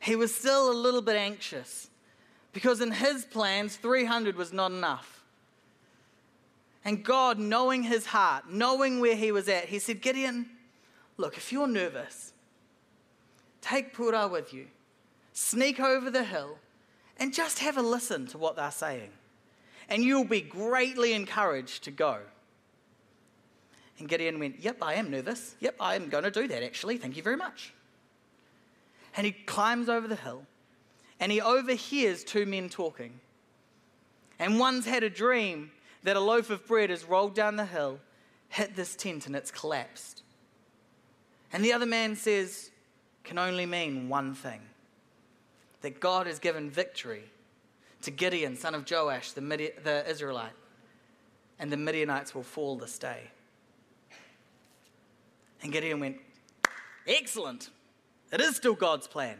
He 0.00 0.16
was 0.16 0.34
still 0.34 0.70
a 0.70 0.74
little 0.74 1.02
bit 1.02 1.16
anxious 1.16 1.88
because 2.52 2.80
in 2.80 2.90
his 2.90 3.24
plans, 3.24 3.76
300 3.76 4.36
was 4.36 4.52
not 4.52 4.72
enough. 4.72 5.22
And 6.84 7.04
God, 7.04 7.38
knowing 7.38 7.82
his 7.82 8.06
heart, 8.06 8.50
knowing 8.50 9.00
where 9.00 9.14
he 9.14 9.30
was 9.30 9.48
at, 9.48 9.66
he 9.66 9.78
said, 9.78 10.00
Gideon, 10.00 10.48
look, 11.16 11.36
if 11.36 11.52
you're 11.52 11.68
nervous, 11.68 12.32
take 13.60 13.94
Purah 13.94 14.30
with 14.30 14.52
you 14.52 14.66
sneak 15.40 15.80
over 15.80 16.10
the 16.10 16.24
hill, 16.24 16.58
and 17.18 17.32
just 17.32 17.60
have 17.60 17.76
a 17.76 17.82
listen 17.82 18.26
to 18.28 18.38
what 18.38 18.56
they're 18.56 18.70
saying. 18.70 19.10
And 19.88 20.04
you'll 20.04 20.24
be 20.24 20.40
greatly 20.40 21.12
encouraged 21.12 21.84
to 21.84 21.90
go. 21.90 22.18
And 23.98 24.08
Gideon 24.08 24.38
went, 24.38 24.60
Yep, 24.60 24.78
I 24.82 24.94
am 24.94 25.10
nervous. 25.10 25.56
Yep, 25.60 25.76
I 25.80 25.96
am 25.96 26.08
going 26.08 26.24
to 26.24 26.30
do 26.30 26.46
that 26.48 26.62
actually. 26.62 26.96
Thank 26.96 27.16
you 27.16 27.22
very 27.22 27.36
much. 27.36 27.72
And 29.16 29.26
he 29.26 29.32
climbs 29.32 29.88
over 29.88 30.06
the 30.06 30.16
hill 30.16 30.44
and 31.18 31.32
he 31.32 31.40
overhears 31.40 32.22
two 32.22 32.46
men 32.46 32.68
talking. 32.68 33.20
And 34.38 34.58
one's 34.58 34.86
had 34.86 35.02
a 35.02 35.10
dream 35.10 35.72
that 36.02 36.16
a 36.16 36.20
loaf 36.20 36.48
of 36.48 36.66
bread 36.66 36.88
has 36.88 37.04
rolled 37.04 37.34
down 37.34 37.56
the 37.56 37.66
hill, 37.66 37.98
hit 38.48 38.74
this 38.74 38.94
tent, 38.94 39.26
and 39.26 39.36
it's 39.36 39.50
collapsed. 39.50 40.22
And 41.52 41.62
the 41.62 41.72
other 41.72 41.84
man 41.84 42.16
says, 42.16 42.70
can 43.24 43.38
only 43.38 43.66
mean 43.66 44.08
one 44.08 44.34
thing 44.34 44.60
that 45.82 46.00
God 46.00 46.26
has 46.26 46.38
given 46.38 46.70
victory 46.70 47.24
to 48.02 48.10
Gideon, 48.10 48.56
son 48.56 48.74
of 48.74 48.90
Joash, 48.90 49.32
the, 49.32 49.40
Midi- 49.40 49.72
the 49.82 50.08
Israelite, 50.08 50.52
and 51.58 51.70
the 51.70 51.76
Midianites 51.76 52.34
will 52.34 52.42
fall 52.42 52.76
this 52.76 52.98
day. 52.98 53.30
And 55.62 55.72
Gideon 55.72 56.00
went, 56.00 56.16
Excellent. 57.06 57.70
It 58.32 58.40
is 58.40 58.56
still 58.56 58.74
God's 58.74 59.06
plan. 59.06 59.38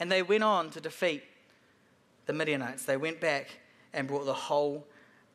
And 0.00 0.10
they 0.10 0.22
went 0.22 0.42
on 0.42 0.70
to 0.70 0.80
defeat 0.80 1.22
the 2.26 2.32
Midianites. 2.32 2.84
They 2.84 2.96
went 2.96 3.20
back 3.20 3.58
and 3.92 4.08
brought 4.08 4.24
the 4.24 4.34
whole 4.34 4.86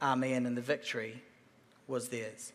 army 0.02 0.34
in, 0.34 0.46
and 0.46 0.58
the 0.58 0.62
victory 0.62 1.22
was 1.88 2.10
theirs. 2.10 2.54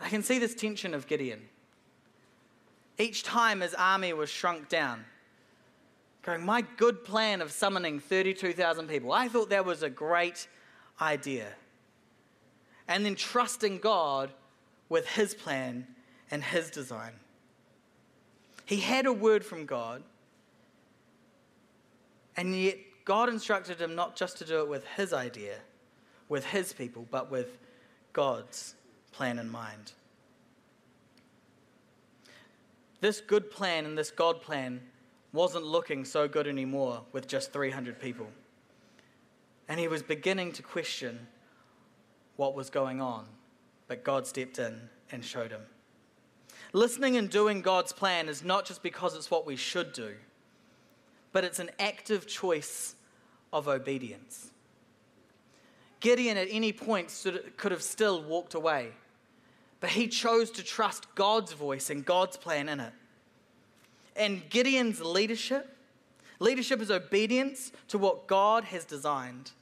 I 0.00 0.08
can 0.08 0.22
see 0.22 0.38
this 0.38 0.54
tension 0.54 0.94
of 0.94 1.06
Gideon 1.06 1.48
each 2.98 3.22
time 3.22 3.60
his 3.60 3.74
army 3.74 4.12
was 4.12 4.30
shrunk 4.30 4.68
down. 4.68 5.04
Going, 6.22 6.44
my 6.44 6.62
good 6.76 7.04
plan 7.04 7.40
of 7.40 7.52
summoning 7.52 8.00
32,000 8.00 8.88
people, 8.88 9.12
I 9.12 9.28
thought 9.28 9.50
that 9.50 9.64
was 9.64 9.82
a 9.82 9.90
great 9.90 10.48
idea. 11.00 11.46
And 12.88 13.04
then 13.04 13.14
trusting 13.14 13.78
God 13.78 14.30
with 14.88 15.06
his 15.06 15.34
plan 15.34 15.86
and 16.30 16.42
his 16.42 16.70
design. 16.70 17.12
He 18.64 18.78
had 18.80 19.06
a 19.06 19.12
word 19.12 19.44
from 19.44 19.66
God, 19.66 20.02
and 22.36 22.54
yet 22.54 22.78
God 23.04 23.28
instructed 23.28 23.80
him 23.80 23.94
not 23.94 24.16
just 24.16 24.38
to 24.38 24.44
do 24.44 24.60
it 24.60 24.68
with 24.68 24.84
his 24.96 25.12
idea, 25.12 25.58
with 26.28 26.44
his 26.44 26.72
people, 26.72 27.06
but 27.10 27.30
with 27.30 27.58
God's 28.12 28.74
plan 29.12 29.38
in 29.38 29.48
mind. 29.48 29.92
This 33.00 33.20
good 33.20 33.50
plan 33.50 33.84
and 33.84 33.96
this 33.96 34.10
God 34.10 34.40
plan 34.40 34.80
wasn't 35.32 35.64
looking 35.64 36.04
so 36.04 36.26
good 36.26 36.46
anymore 36.46 37.02
with 37.12 37.28
just 37.28 37.52
300 37.52 38.00
people. 38.00 38.28
And 39.68 39.78
he 39.78 39.88
was 39.88 40.02
beginning 40.02 40.52
to 40.52 40.62
question 40.62 41.26
what 42.36 42.54
was 42.54 42.70
going 42.70 43.00
on, 43.00 43.26
but 43.88 44.04
God 44.04 44.26
stepped 44.26 44.58
in 44.58 44.80
and 45.10 45.24
showed 45.24 45.50
him. 45.50 45.62
Listening 46.72 47.16
and 47.16 47.30
doing 47.30 47.62
God's 47.62 47.92
plan 47.92 48.28
is 48.28 48.44
not 48.44 48.64
just 48.64 48.82
because 48.82 49.14
it's 49.14 49.30
what 49.30 49.46
we 49.46 49.56
should 49.56 49.92
do, 49.92 50.14
but 51.32 51.44
it's 51.44 51.58
an 51.58 51.70
active 51.78 52.26
choice 52.26 52.94
of 53.52 53.68
obedience. 53.68 54.50
Gideon 56.00 56.36
at 56.36 56.48
any 56.50 56.72
point 56.72 57.12
could 57.56 57.72
have 57.72 57.82
still 57.82 58.22
walked 58.22 58.54
away 58.54 58.92
but 59.80 59.90
he 59.90 60.08
chose 60.08 60.50
to 60.52 60.62
trust 60.62 61.06
God's 61.14 61.52
voice 61.52 61.90
and 61.90 62.04
God's 62.04 62.36
plan 62.36 62.68
in 62.68 62.80
it. 62.80 62.92
And 64.16 64.48
Gideon's 64.48 65.00
leadership, 65.00 65.76
leadership 66.38 66.80
is 66.80 66.90
obedience 66.90 67.72
to 67.88 67.98
what 67.98 68.26
God 68.26 68.64
has 68.64 68.84
designed, 68.84 69.52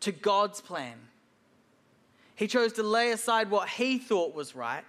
to 0.00 0.10
God's 0.10 0.60
plan. 0.60 0.98
He 2.34 2.48
chose 2.48 2.72
to 2.74 2.82
lay 2.82 3.12
aside 3.12 3.50
what 3.50 3.68
he 3.68 3.98
thought 3.98 4.34
was 4.34 4.56
right 4.56 4.84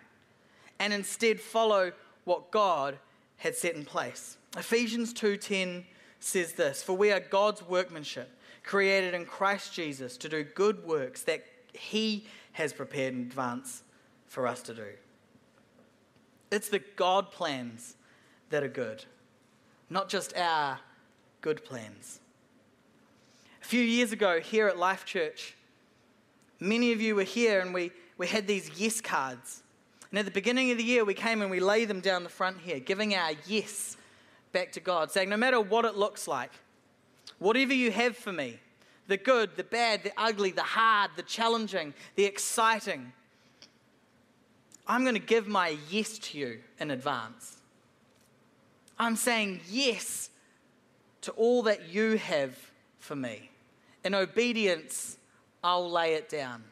and 0.79 0.91
instead 0.91 1.39
follow 1.39 1.91
what 2.23 2.51
God 2.51 2.97
had 3.37 3.55
set 3.55 3.75
in 3.75 3.85
place. 3.85 4.37
Ephesians 4.57 5.13
2:10 5.13 5.85
says 6.19 6.53
this, 6.53 6.81
"For 6.81 6.93
we 6.93 7.11
are 7.11 7.19
God's 7.19 7.61
workmanship, 7.61 8.31
created 8.63 9.13
in 9.13 9.25
Christ 9.25 9.73
Jesus 9.73 10.17
to 10.17 10.29
do 10.29 10.43
good 10.43 10.83
works 10.83 11.21
that 11.23 11.45
he 11.73 12.25
has 12.55 12.71
prepared 12.71 13.13
in 13.13 13.19
advance 13.19 13.83
for 14.27 14.47
us 14.47 14.61
to 14.61 14.73
do. 14.73 14.87
It's 16.51 16.69
the 16.69 16.79
God 16.95 17.29
plans 17.29 17.97
that 18.49 18.63
are 18.63 18.69
good, 18.69 19.03
not 19.89 20.07
just 20.07 20.33
our 20.37 20.79
good 21.41 21.65
plans. 21.65 22.21
A 23.61 23.65
few 23.65 23.81
years 23.81 24.13
ago, 24.13 24.39
here 24.39 24.69
at 24.69 24.77
Life 24.77 25.03
Church, 25.03 25.57
many 26.61 26.93
of 26.93 27.01
you 27.01 27.13
were 27.13 27.23
here 27.23 27.59
and 27.59 27.73
we, 27.73 27.91
we 28.17 28.25
had 28.25 28.47
these 28.47 28.71
yes 28.79 29.01
cards. 29.01 29.61
And 30.09 30.17
at 30.17 30.23
the 30.23 30.31
beginning 30.31 30.71
of 30.71 30.77
the 30.77 30.83
year, 30.85 31.03
we 31.03 31.13
came 31.13 31.41
and 31.41 31.51
we 31.51 31.59
laid 31.59 31.89
them 31.89 31.99
down 31.99 32.23
the 32.23 32.29
front 32.29 32.59
here, 32.61 32.79
giving 32.79 33.15
our 33.15 33.31
yes 33.47 33.97
back 34.53 34.71
to 34.71 34.79
God, 34.79 35.11
saying, 35.11 35.27
no 35.27 35.35
matter 35.35 35.59
what 35.59 35.83
it 35.83 35.95
looks 35.95 36.25
like, 36.25 36.51
whatever 37.37 37.73
you 37.73 37.91
have 37.91 38.15
for 38.15 38.31
me, 38.31 38.61
the 39.07 39.17
good, 39.17 39.55
the 39.55 39.63
bad, 39.63 40.03
the 40.03 40.11
ugly, 40.17 40.51
the 40.51 40.63
hard, 40.63 41.11
the 41.15 41.23
challenging, 41.23 41.93
the 42.15 42.25
exciting. 42.25 43.13
I'm 44.87 45.03
going 45.03 45.15
to 45.15 45.21
give 45.21 45.47
my 45.47 45.77
yes 45.89 46.17
to 46.19 46.37
you 46.37 46.59
in 46.79 46.91
advance. 46.91 47.57
I'm 48.97 49.15
saying 49.15 49.61
yes 49.69 50.29
to 51.21 51.31
all 51.31 51.63
that 51.63 51.89
you 51.89 52.17
have 52.17 52.57
for 52.99 53.15
me. 53.15 53.49
In 54.03 54.13
obedience, 54.13 55.17
I'll 55.63 55.89
lay 55.89 56.13
it 56.13 56.29
down. 56.29 56.63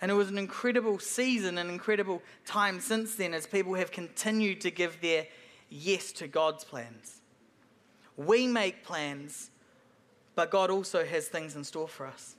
And 0.00 0.10
it 0.10 0.14
was 0.14 0.28
an 0.28 0.38
incredible 0.38 0.98
season, 0.98 1.58
an 1.58 1.68
incredible 1.68 2.22
time 2.44 2.80
since 2.80 3.14
then 3.14 3.34
as 3.34 3.46
people 3.46 3.74
have 3.74 3.92
continued 3.92 4.60
to 4.62 4.70
give 4.70 5.00
their 5.00 5.26
yes 5.72 6.12
to 6.12 6.28
God's 6.28 6.64
plans. 6.64 7.20
We 8.16 8.46
make 8.46 8.84
plans, 8.84 9.50
but 10.34 10.50
God 10.50 10.70
also 10.70 11.04
has 11.04 11.28
things 11.28 11.56
in 11.56 11.64
store 11.64 11.88
for 11.88 12.06
us. 12.06 12.36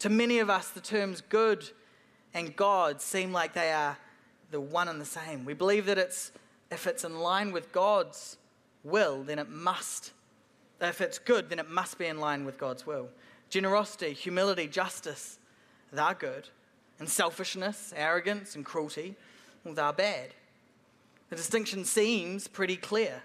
To 0.00 0.08
many 0.08 0.38
of 0.38 0.50
us, 0.50 0.70
the 0.70 0.80
terms 0.80 1.22
good 1.28 1.68
and 2.34 2.54
God 2.54 3.00
seem 3.00 3.32
like 3.32 3.54
they 3.54 3.72
are 3.72 3.96
the 4.50 4.60
one 4.60 4.88
and 4.88 5.00
the 5.00 5.06
same. 5.06 5.44
We 5.44 5.54
believe 5.54 5.86
that 5.86 5.98
it's, 5.98 6.32
if 6.70 6.86
it's 6.86 7.04
in 7.04 7.18
line 7.18 7.52
with 7.52 7.72
God's 7.72 8.36
will, 8.84 9.22
then 9.22 9.38
it 9.38 9.48
must. 9.48 10.12
If 10.80 11.00
it's 11.00 11.18
good, 11.18 11.48
then 11.48 11.58
it 11.58 11.70
must 11.70 11.98
be 11.98 12.06
in 12.06 12.20
line 12.20 12.44
with 12.44 12.58
God's 12.58 12.86
will. 12.86 13.08
Generosity, 13.48 14.12
humility, 14.12 14.66
justice, 14.66 15.38
they're 15.92 16.14
good. 16.14 16.48
And 16.98 17.08
selfishness, 17.08 17.92
arrogance, 17.96 18.54
and 18.54 18.64
cruelty, 18.64 19.16
well, 19.64 19.74
they're 19.74 19.92
bad. 19.92 20.34
The 21.30 21.36
distinction 21.36 21.84
seems 21.84 22.46
pretty 22.48 22.76
clear. 22.76 23.22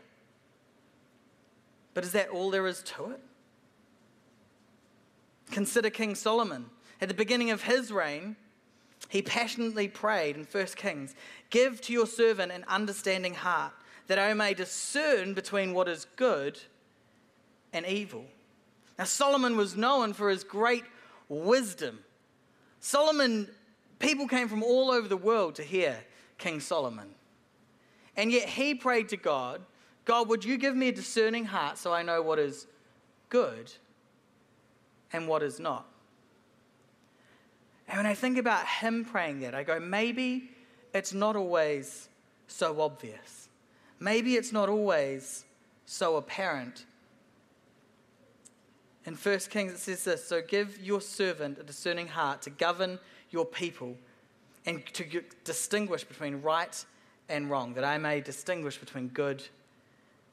But 1.94 2.04
is 2.04 2.14
that 2.14 2.30
all 2.30 2.50
there 2.50 2.68
is 2.68 2.82
to 2.84 3.12
it? 3.12 3.20
Consider 5.52 5.90
King 5.90 6.16
Solomon. 6.16 6.70
At 7.02 7.08
the 7.10 7.14
beginning 7.14 7.52
of 7.52 7.64
his 7.64 7.92
reign, 7.92 8.36
he 9.10 9.22
passionately 9.22 9.88
prayed 9.88 10.38
in 10.38 10.46
1 10.46 10.66
Kings 10.76 11.16
Give 11.50 11.82
to 11.82 11.94
your 11.94 12.08
servant 12.08 12.52
an 12.52 12.64
understanding 12.68 13.34
heart, 13.34 13.74
that 14.08 14.20
I 14.20 14.34
may 14.34 14.54
discern 14.54 15.34
between 15.34 15.74
what 15.74 15.88
is 15.88 16.06
good 16.16 16.60
and 17.74 17.86
evil. 17.86 18.26
Now, 18.98 19.06
Solomon 19.06 19.58
was 19.58 19.76
known 19.76 20.14
for 20.14 20.30
his 20.30 20.44
great 20.44 20.84
wisdom. 21.30 22.00
Solomon, 22.80 23.50
people 24.00 24.28
came 24.28 24.48
from 24.48 24.64
all 24.64 24.92
over 24.92 25.08
the 25.08 25.18
world 25.18 25.56
to 25.56 25.64
hear 25.64 25.98
King 26.38 26.60
Solomon. 26.60 27.16
And 28.18 28.32
yet 28.32 28.50
he 28.50 28.76
prayed 28.76 29.10
to 29.10 29.18
God 29.18 29.62
God, 30.04 30.30
would 30.30 30.44
you 30.44 30.58
give 30.58 30.76
me 30.76 30.88
a 30.88 30.92
discerning 30.92 31.46
heart 31.46 31.78
so 31.78 31.94
I 31.94 32.02
know 32.02 32.22
what 32.22 32.40
is 32.40 32.68
good 33.30 33.72
and 35.14 35.28
what 35.28 35.44
is 35.44 35.60
not? 35.60 35.86
And 37.88 37.98
when 37.98 38.06
I 38.06 38.14
think 38.14 38.38
about 38.38 38.66
him 38.66 39.06
praying 39.06 39.42
that, 39.42 39.54
I 39.54 39.64
go, 39.64 39.80
maybe 39.80 40.50
it's 40.94 41.14
not 41.14 41.36
always 41.36 42.10
so 42.48 42.82
obvious. 42.82 43.50
Maybe 44.00 44.36
it's 44.36 44.52
not 44.52 44.70
always 44.70 45.46
so 45.86 46.16
apparent. 46.16 46.86
In 49.06 49.14
1 49.16 49.40
Kings, 49.50 49.74
it 49.74 49.80
says 49.80 50.04
this 50.04 50.24
So 50.26 50.42
give 50.42 50.80
your 50.80 51.02
servant 51.02 51.60
a 51.60 51.64
discerning 51.64 52.08
heart 52.08 52.42
to 52.44 52.50
govern 52.50 52.98
your 53.30 53.46
people 53.46 53.96
and 54.66 54.86
to 54.94 55.22
distinguish 55.44 56.04
between 56.04 56.42
right 56.42 56.86
and 57.30 57.50
wrong, 57.50 57.74
that 57.76 57.84
I 57.84 57.98
may 57.98 58.22
distinguish 58.22 58.78
between 58.78 59.08
good 59.10 59.44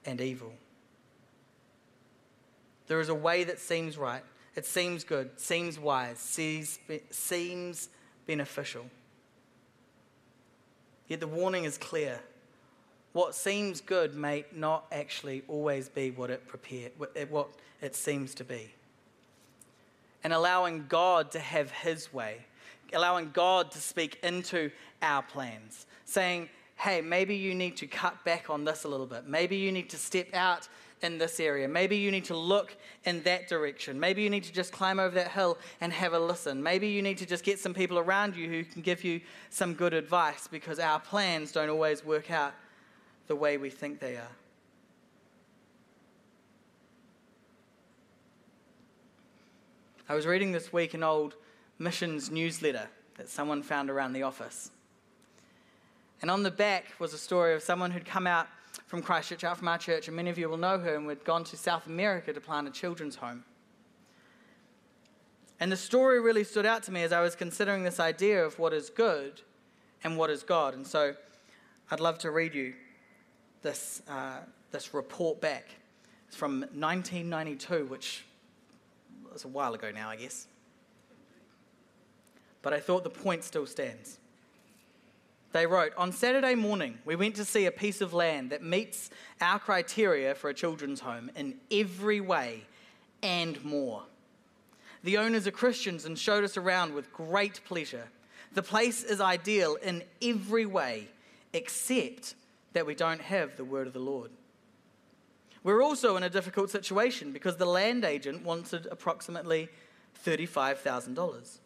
and 0.04 0.20
evil. 0.20 0.52
There 2.86 3.00
is 3.00 3.08
a 3.08 3.14
way 3.14 3.44
that 3.44 3.60
seems 3.60 3.98
right, 3.98 4.22
it 4.56 4.66
seems 4.66 5.04
good, 5.04 5.38
seems 5.38 5.78
wise, 5.78 6.18
seems, 6.18 6.78
seems 7.10 7.88
beneficial. 8.26 8.86
Yet 11.06 11.20
the 11.20 11.26
warning 11.26 11.64
is 11.64 11.78
clear. 11.78 12.20
What 13.12 13.34
seems 13.34 13.80
good 13.80 14.14
may 14.14 14.44
not 14.54 14.86
actually 14.92 15.42
always 15.48 15.88
be 15.88 16.10
what 16.10 16.30
it 16.30 16.46
prepared, 16.46 16.92
what 16.96 17.50
it 17.80 17.94
seems 17.94 18.34
to 18.34 18.44
be. 18.44 18.72
And 20.24 20.32
allowing 20.32 20.86
God 20.88 21.30
to 21.32 21.38
have 21.38 21.70
His 21.70 22.12
way, 22.12 22.44
allowing 22.92 23.30
God 23.30 23.70
to 23.72 23.78
speak 23.78 24.18
into 24.22 24.70
our 25.00 25.22
plans, 25.22 25.86
saying, 26.04 26.48
hey, 26.78 27.00
maybe 27.00 27.34
you 27.34 27.54
need 27.54 27.76
to 27.76 27.86
cut 27.86 28.24
back 28.24 28.48
on 28.50 28.64
this 28.64 28.84
a 28.84 28.88
little 28.88 29.06
bit. 29.06 29.26
Maybe 29.26 29.56
you 29.56 29.72
need 29.72 29.90
to 29.90 29.96
step 29.96 30.32
out 30.32 30.68
in 31.02 31.18
this 31.18 31.40
area. 31.40 31.66
Maybe 31.66 31.96
you 31.96 32.10
need 32.10 32.24
to 32.26 32.36
look 32.36 32.76
in 33.04 33.22
that 33.24 33.48
direction. 33.48 33.98
Maybe 33.98 34.22
you 34.22 34.30
need 34.30 34.44
to 34.44 34.52
just 34.52 34.72
climb 34.72 35.00
over 35.00 35.14
that 35.16 35.32
hill 35.32 35.58
and 35.80 35.92
have 35.92 36.12
a 36.12 36.18
listen. 36.18 36.62
Maybe 36.62 36.88
you 36.88 37.02
need 37.02 37.18
to 37.18 37.26
just 37.26 37.44
get 37.44 37.58
some 37.58 37.74
people 37.74 37.98
around 37.98 38.36
you 38.36 38.48
who 38.48 38.64
can 38.64 38.82
give 38.82 39.02
you 39.02 39.20
some 39.50 39.74
good 39.74 39.92
advice 39.92 40.46
because 40.46 40.78
our 40.78 41.00
plans 41.00 41.50
don't 41.50 41.68
always 41.68 42.04
work 42.04 42.30
out 42.30 42.54
the 43.26 43.36
way 43.36 43.56
we 43.56 43.70
think 43.70 43.98
they 43.98 44.16
are. 44.16 44.30
I 50.08 50.14
was 50.14 50.26
reading 50.26 50.52
this 50.52 50.72
week 50.72 50.94
an 50.94 51.02
old 51.02 51.34
missions 51.78 52.30
newsletter 52.30 52.88
that 53.16 53.28
someone 53.28 53.62
found 53.62 53.90
around 53.90 54.12
the 54.12 54.22
office. 54.22 54.70
And 56.20 56.30
on 56.30 56.42
the 56.42 56.50
back 56.50 56.86
was 56.98 57.12
a 57.12 57.18
story 57.18 57.54
of 57.54 57.62
someone 57.62 57.90
who'd 57.90 58.04
come 58.04 58.26
out 58.26 58.48
from 58.86 59.02
Christchurch, 59.02 59.44
out 59.44 59.58
from 59.58 59.68
our 59.68 59.78
church, 59.78 60.08
and 60.08 60.16
many 60.16 60.30
of 60.30 60.38
you 60.38 60.48
will 60.48 60.56
know 60.56 60.78
her, 60.78 60.96
and 60.96 61.08
had 61.08 61.24
gone 61.24 61.44
to 61.44 61.56
South 61.56 61.86
America 61.86 62.32
to 62.32 62.40
plant 62.40 62.66
a 62.66 62.70
children's 62.70 63.16
home. 63.16 63.44
And 65.60 65.70
the 65.72 65.76
story 65.76 66.20
really 66.20 66.44
stood 66.44 66.66
out 66.66 66.82
to 66.84 66.92
me 66.92 67.02
as 67.02 67.12
I 67.12 67.20
was 67.20 67.34
considering 67.34 67.82
this 67.82 67.98
idea 67.98 68.44
of 68.44 68.58
what 68.58 68.72
is 68.72 68.90
good 68.90 69.40
and 70.04 70.16
what 70.16 70.30
is 70.30 70.42
God. 70.42 70.74
And 70.74 70.86
so 70.86 71.14
I'd 71.90 72.00
love 72.00 72.18
to 72.18 72.30
read 72.30 72.54
you 72.54 72.74
this, 73.62 74.02
uh, 74.08 74.38
this 74.70 74.94
report 74.94 75.40
back. 75.40 75.66
It's 76.28 76.36
from 76.36 76.60
1992, 76.60 77.86
which 77.86 78.24
was 79.32 79.44
a 79.44 79.48
while 79.48 79.74
ago 79.74 79.90
now, 79.90 80.10
I 80.10 80.16
guess. 80.16 80.46
But 82.62 82.72
I 82.72 82.80
thought 82.80 83.02
the 83.02 83.10
point 83.10 83.44
still 83.44 83.66
stands. 83.66 84.18
They 85.52 85.66
wrote, 85.66 85.92
On 85.96 86.12
Saturday 86.12 86.54
morning, 86.54 86.98
we 87.04 87.16
went 87.16 87.36
to 87.36 87.44
see 87.44 87.66
a 87.66 87.72
piece 87.72 88.00
of 88.00 88.12
land 88.12 88.50
that 88.50 88.62
meets 88.62 89.10
our 89.40 89.58
criteria 89.58 90.34
for 90.34 90.50
a 90.50 90.54
children's 90.54 91.00
home 91.00 91.30
in 91.34 91.56
every 91.70 92.20
way 92.20 92.64
and 93.22 93.62
more. 93.64 94.02
The 95.04 95.18
owners 95.18 95.46
are 95.46 95.52
Christians 95.52 96.04
and 96.04 96.18
showed 96.18 96.44
us 96.44 96.56
around 96.56 96.92
with 96.92 97.12
great 97.12 97.62
pleasure. 97.64 98.08
The 98.52 98.62
place 98.62 99.04
is 99.04 99.20
ideal 99.20 99.76
in 99.76 100.02
every 100.20 100.66
way, 100.66 101.08
except 101.52 102.34
that 102.72 102.86
we 102.86 102.94
don't 102.94 103.20
have 103.20 103.56
the 103.56 103.64
word 103.64 103.86
of 103.86 103.92
the 103.92 104.00
Lord. 104.00 104.30
We're 105.62 105.82
also 105.82 106.16
in 106.16 106.22
a 106.22 106.30
difficult 106.30 106.70
situation 106.70 107.32
because 107.32 107.56
the 107.56 107.66
land 107.66 108.04
agent 108.04 108.44
wanted 108.44 108.86
approximately 108.90 109.68
$35,000. 110.24 111.58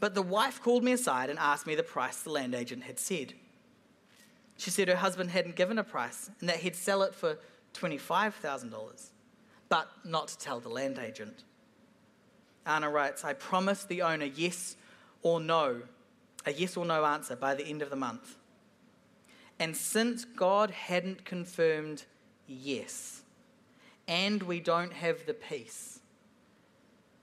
But 0.00 0.14
the 0.14 0.22
wife 0.22 0.62
called 0.62 0.84
me 0.84 0.92
aside 0.92 1.30
and 1.30 1.38
asked 1.38 1.66
me 1.66 1.74
the 1.74 1.82
price 1.82 2.18
the 2.22 2.30
land 2.30 2.54
agent 2.54 2.84
had 2.84 2.98
said. 2.98 3.34
She 4.56 4.70
said 4.70 4.88
her 4.88 4.96
husband 4.96 5.30
hadn't 5.30 5.56
given 5.56 5.78
a 5.78 5.84
price 5.84 6.30
and 6.40 6.48
that 6.48 6.56
he'd 6.56 6.76
sell 6.76 7.02
it 7.02 7.14
for 7.14 7.38
$25,000, 7.74 9.10
but 9.68 9.88
not 10.04 10.28
to 10.28 10.38
tell 10.38 10.60
the 10.60 10.68
land 10.68 10.98
agent. 10.98 11.44
Anna 12.66 12.90
writes, 12.90 13.24
I 13.24 13.32
promised 13.32 13.88
the 13.88 14.02
owner 14.02 14.26
yes 14.26 14.76
or 15.22 15.40
no, 15.40 15.82
a 16.44 16.52
yes 16.52 16.76
or 16.76 16.84
no 16.84 17.04
answer 17.04 17.34
by 17.34 17.54
the 17.54 17.64
end 17.64 17.82
of 17.82 17.90
the 17.90 17.96
month. 17.96 18.36
And 19.58 19.76
since 19.76 20.24
God 20.24 20.70
hadn't 20.70 21.24
confirmed 21.24 22.04
yes, 22.46 23.22
and 24.06 24.42
we 24.42 24.60
don't 24.60 24.92
have 24.92 25.26
the 25.26 25.34
peace, 25.34 26.00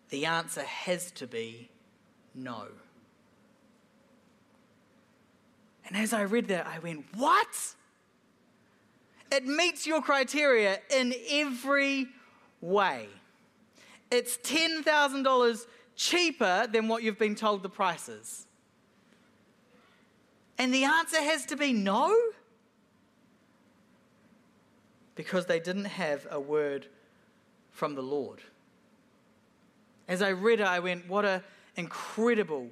the 0.10 0.26
answer 0.26 0.64
has 0.64 1.12
to 1.12 1.28
be 1.28 1.70
no. 2.36 2.68
And 5.88 5.96
as 5.96 6.14
I 6.14 6.22
read 6.22 6.48
that, 6.48 6.68
I 6.68 6.80
went, 6.80 7.06
What? 7.16 7.76
It 9.32 9.46
meets 9.46 9.88
your 9.88 10.02
criteria 10.02 10.80
in 10.90 11.14
every 11.30 12.08
way. 12.62 13.08
It's 14.12 14.38
$10,000 14.38 15.66
cheaper 15.96 16.68
than 16.72 16.88
what 16.88 17.02
you've 17.02 17.18
been 17.18 17.36
told 17.36 17.64
the 17.64 17.70
price 17.70 18.08
is. 18.08 18.46
And 20.58 20.74
the 20.74 20.84
answer 20.84 21.22
has 21.22 21.46
to 21.48 21.58
be 21.58 21.74
no? 21.74 22.16
Because 25.16 25.48
they 25.48 25.60
didn't 25.60 25.86
have 25.86 26.28
a 26.30 26.40
word 26.40 26.88
from 27.72 27.96
the 27.96 28.04
Lord. 28.04 28.42
As 30.08 30.22
I 30.22 30.30
read 30.30 30.60
it, 30.60 30.68
I 30.68 30.80
went, 30.80 31.10
What 31.10 31.26
a 31.26 31.44
incredible, 31.76 32.70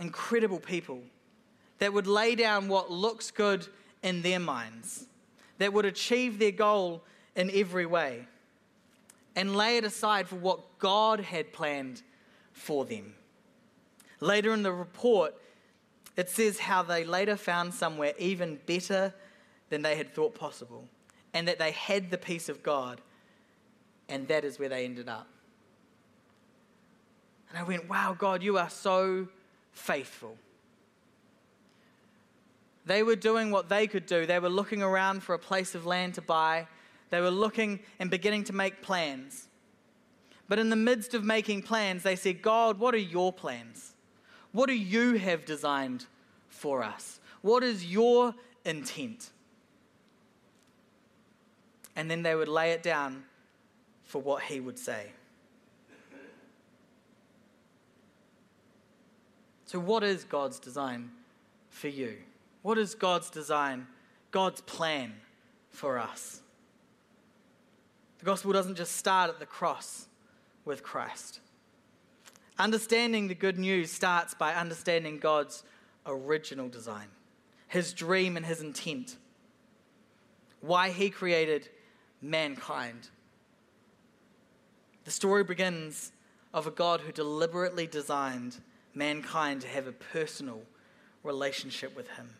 incredible 0.00 0.60
people 0.60 1.00
that 1.78 1.92
would 1.92 2.06
lay 2.06 2.34
down 2.34 2.68
what 2.68 2.90
looks 2.90 3.30
good 3.30 3.66
in 4.02 4.22
their 4.22 4.40
minds, 4.40 5.06
that 5.58 5.72
would 5.72 5.84
achieve 5.84 6.38
their 6.38 6.52
goal 6.52 7.02
in 7.34 7.50
every 7.52 7.86
way, 7.86 8.26
and 9.34 9.56
lay 9.56 9.76
it 9.76 9.84
aside 9.84 10.26
for 10.26 10.36
what 10.36 10.78
God 10.78 11.20
had 11.20 11.52
planned 11.52 12.02
for 12.52 12.84
them. 12.84 13.14
Later 14.20 14.54
in 14.54 14.62
the 14.62 14.72
report, 14.72 15.34
it 16.16 16.30
says 16.30 16.58
how 16.58 16.82
they 16.82 17.04
later 17.04 17.36
found 17.36 17.74
somewhere 17.74 18.14
even 18.18 18.58
better 18.64 19.12
than 19.68 19.82
they 19.82 19.96
had 19.96 20.14
thought 20.14 20.34
possible, 20.34 20.88
and 21.34 21.46
that 21.46 21.58
they 21.58 21.72
had 21.72 22.10
the 22.10 22.16
peace 22.16 22.48
of 22.48 22.62
God, 22.62 23.02
and 24.08 24.26
that 24.28 24.44
is 24.44 24.58
where 24.58 24.70
they 24.70 24.86
ended 24.86 25.08
up. 25.08 25.28
And 27.48 27.58
I 27.58 27.62
went, 27.62 27.88
Wow, 27.88 28.16
God, 28.18 28.42
you 28.42 28.58
are 28.58 28.70
so 28.70 29.28
faithful. 29.72 30.36
They 32.86 33.02
were 33.02 33.16
doing 33.16 33.50
what 33.50 33.68
they 33.68 33.86
could 33.86 34.06
do. 34.06 34.26
They 34.26 34.38
were 34.38 34.48
looking 34.48 34.82
around 34.82 35.22
for 35.22 35.34
a 35.34 35.38
place 35.38 35.74
of 35.74 35.86
land 35.86 36.14
to 36.14 36.22
buy. 36.22 36.68
They 37.10 37.20
were 37.20 37.30
looking 37.30 37.80
and 37.98 38.10
beginning 38.10 38.44
to 38.44 38.52
make 38.52 38.80
plans. 38.80 39.48
But 40.48 40.60
in 40.60 40.70
the 40.70 40.76
midst 40.76 41.12
of 41.12 41.24
making 41.24 41.62
plans, 41.62 42.04
they 42.04 42.14
said, 42.14 42.42
God, 42.42 42.78
what 42.78 42.94
are 42.94 42.98
your 42.98 43.32
plans? 43.32 43.94
What 44.52 44.68
do 44.68 44.74
you 44.74 45.14
have 45.14 45.44
designed 45.44 46.06
for 46.48 46.82
us? 46.82 47.20
What 47.42 47.64
is 47.64 47.84
your 47.84 48.34
intent? 48.64 49.30
And 51.96 52.10
then 52.10 52.22
they 52.22 52.34
would 52.34 52.48
lay 52.48 52.70
it 52.70 52.82
down 52.82 53.24
for 54.04 54.22
what 54.22 54.44
he 54.44 54.60
would 54.60 54.78
say. 54.78 55.10
So, 59.66 59.80
what 59.80 60.04
is 60.04 60.24
God's 60.24 60.60
design 60.60 61.10
for 61.70 61.88
you? 61.88 62.16
What 62.62 62.78
is 62.78 62.94
God's 62.94 63.30
design, 63.30 63.88
God's 64.30 64.60
plan 64.60 65.12
for 65.70 65.98
us? 65.98 66.40
The 68.20 68.24
gospel 68.24 68.52
doesn't 68.52 68.76
just 68.76 68.96
start 68.96 69.28
at 69.28 69.40
the 69.40 69.46
cross 69.46 70.06
with 70.64 70.82
Christ. 70.82 71.40
Understanding 72.58 73.28
the 73.28 73.34
good 73.34 73.58
news 73.58 73.90
starts 73.90 74.34
by 74.34 74.54
understanding 74.54 75.18
God's 75.18 75.64
original 76.06 76.68
design, 76.68 77.08
his 77.66 77.92
dream 77.92 78.36
and 78.36 78.46
his 78.46 78.60
intent, 78.60 79.16
why 80.60 80.90
he 80.90 81.10
created 81.10 81.68
mankind. 82.22 83.10
The 85.04 85.10
story 85.10 85.44
begins 85.44 86.12
of 86.54 86.66
a 86.66 86.70
God 86.70 87.00
who 87.00 87.12
deliberately 87.12 87.86
designed 87.86 88.56
mankind 88.96 89.60
to 89.60 89.68
have 89.68 89.86
a 89.86 89.92
personal 89.92 90.62
relationship 91.22 91.94
with 91.94 92.08
him. 92.10 92.30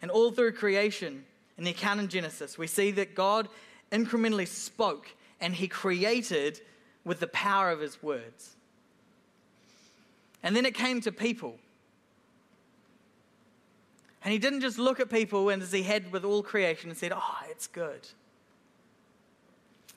And 0.00 0.10
all 0.10 0.30
through 0.30 0.52
creation, 0.52 1.24
in 1.58 1.64
the 1.64 1.70
account 1.70 2.00
in 2.00 2.08
Genesis, 2.08 2.56
we 2.56 2.66
see 2.66 2.90
that 2.92 3.14
God 3.14 3.48
incrementally 3.90 4.48
spoke 4.48 5.08
and 5.40 5.54
he 5.54 5.68
created 5.68 6.60
with 7.04 7.20
the 7.20 7.26
power 7.26 7.70
of 7.70 7.80
his 7.80 8.02
words. 8.02 8.56
And 10.42 10.56
then 10.56 10.66
it 10.66 10.74
came 10.74 11.00
to 11.02 11.12
people. 11.12 11.56
And 14.24 14.32
he 14.32 14.38
didn't 14.38 14.60
just 14.60 14.78
look 14.78 15.00
at 15.00 15.10
people 15.10 15.48
and 15.48 15.62
as 15.62 15.72
he 15.72 15.82
had 15.82 16.12
with 16.12 16.24
all 16.24 16.42
creation 16.42 16.90
and 16.90 16.98
said, 16.98 17.12
Oh, 17.14 17.38
it's 17.48 17.66
good. 17.66 18.06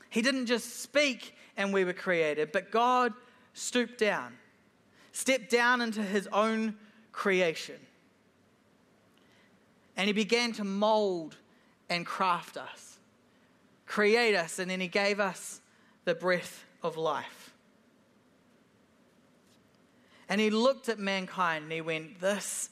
He 0.10 0.22
didn't 0.22 0.48
just 0.48 0.82
speak 0.82 1.36
and 1.58 1.74
we 1.74 1.84
were 1.84 1.94
created, 1.94 2.52
but 2.52 2.72
God 2.72 3.14
stooped 3.54 3.98
down, 3.98 4.34
stepped 5.16 5.50
down 5.50 5.80
into 5.80 6.04
his 6.04 6.28
own 6.34 6.76
creation. 7.14 7.78
And 9.96 10.08
he 10.08 10.14
began 10.14 10.52
to 10.54 10.66
mold 10.66 11.38
and 11.90 12.06
craft 12.06 12.58
us, 12.58 12.98
create 13.86 14.36
us, 14.36 14.60
and 14.60 14.70
then 14.70 14.82
he 14.82 14.90
gave 14.90 15.22
us 15.22 15.62
the 16.04 16.16
breath 16.16 16.66
of 16.84 16.98
life. 16.98 17.54
And 20.28 20.42
he 20.42 20.50
looked 20.50 20.90
at 20.90 21.00
mankind 21.00 21.64
and 21.64 21.72
he 21.72 21.80
went, 21.80 22.20
This 22.20 22.70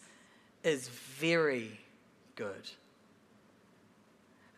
is 0.63 0.89
very 0.89 1.79
good. 2.35 2.69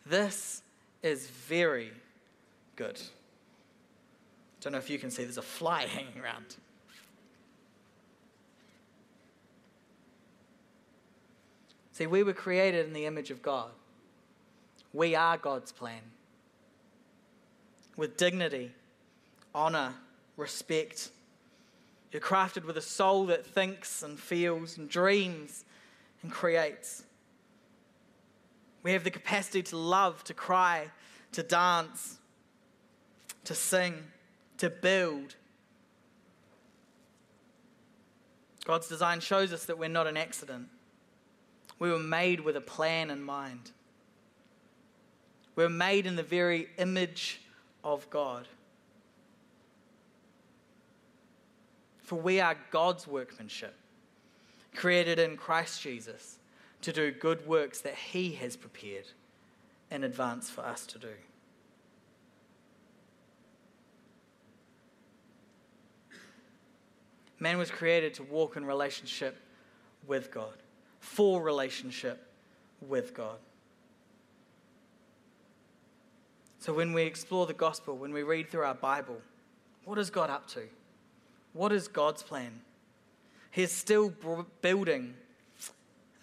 This 0.04 0.60
is 1.04 1.28
very 1.28 1.92
good. 2.74 3.00
I 3.00 4.60
don't 4.60 4.72
know 4.72 4.78
if 4.78 4.90
you 4.90 4.98
can 4.98 5.12
see, 5.12 5.22
there's 5.22 5.38
a 5.38 5.42
fly 5.42 5.82
hanging 5.86 6.20
around. 6.20 6.56
See, 11.96 12.06
we 12.06 12.22
were 12.22 12.34
created 12.34 12.84
in 12.84 12.92
the 12.92 13.06
image 13.06 13.30
of 13.30 13.40
God. 13.40 13.70
We 14.92 15.14
are 15.14 15.38
God's 15.38 15.72
plan. 15.72 16.02
With 17.96 18.18
dignity, 18.18 18.72
honor, 19.54 19.94
respect. 20.36 21.08
You're 22.12 22.20
crafted 22.20 22.66
with 22.66 22.76
a 22.76 22.82
soul 22.82 23.24
that 23.28 23.46
thinks 23.46 24.02
and 24.02 24.20
feels 24.20 24.76
and 24.76 24.90
dreams 24.90 25.64
and 26.22 26.30
creates. 26.30 27.02
We 28.82 28.92
have 28.92 29.04
the 29.04 29.10
capacity 29.10 29.62
to 29.62 29.78
love, 29.78 30.22
to 30.24 30.34
cry, 30.34 30.90
to 31.32 31.42
dance, 31.42 32.18
to 33.44 33.54
sing, 33.54 33.94
to 34.58 34.68
build. 34.68 35.34
God's 38.66 38.86
design 38.86 39.20
shows 39.20 39.50
us 39.54 39.64
that 39.64 39.78
we're 39.78 39.88
not 39.88 40.06
an 40.06 40.18
accident. 40.18 40.68
We 41.78 41.90
were 41.90 41.98
made 41.98 42.40
with 42.40 42.56
a 42.56 42.60
plan 42.60 43.10
in 43.10 43.22
mind. 43.22 43.70
We 45.54 45.62
were 45.62 45.70
made 45.70 46.06
in 46.06 46.16
the 46.16 46.22
very 46.22 46.68
image 46.78 47.40
of 47.84 48.08
God. 48.10 48.48
For 52.02 52.16
we 52.16 52.40
are 52.40 52.56
God's 52.70 53.06
workmanship, 53.06 53.74
created 54.74 55.18
in 55.18 55.36
Christ 55.36 55.82
Jesus 55.82 56.38
to 56.82 56.92
do 56.92 57.10
good 57.10 57.46
works 57.46 57.80
that 57.80 57.94
He 57.94 58.32
has 58.34 58.56
prepared 58.56 59.06
in 59.90 60.04
advance 60.04 60.48
for 60.48 60.62
us 60.62 60.86
to 60.86 60.98
do. 60.98 61.12
Man 67.38 67.58
was 67.58 67.70
created 67.70 68.14
to 68.14 68.22
walk 68.22 68.56
in 68.56 68.64
relationship 68.64 69.36
with 70.06 70.30
God 70.30 70.54
full 71.06 71.40
relationship 71.40 72.26
with 72.86 73.14
God. 73.14 73.38
So 76.58 76.74
when 76.74 76.92
we 76.92 77.02
explore 77.02 77.46
the 77.46 77.54
gospel, 77.54 77.96
when 77.96 78.12
we 78.12 78.24
read 78.24 78.50
through 78.50 78.64
our 78.64 78.74
Bible, 78.74 79.16
what 79.84 79.98
is 79.98 80.10
God 80.10 80.30
up 80.30 80.48
to? 80.48 80.62
What 81.52 81.72
is 81.72 81.86
God's 81.86 82.22
plan? 82.22 82.60
He's 83.52 83.70
still 83.70 84.12
building 84.60 85.14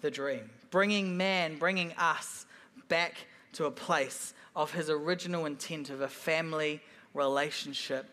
the 0.01 0.11
dream, 0.11 0.49
bringing 0.69 1.15
man, 1.15 1.57
bringing 1.57 1.93
us 1.93 2.45
back 2.89 3.25
to 3.53 3.65
a 3.65 3.71
place 3.71 4.33
of 4.55 4.73
his 4.73 4.89
original 4.89 5.45
intent 5.45 5.89
of 5.89 6.01
a 6.01 6.09
family 6.09 6.81
relationship 7.13 8.05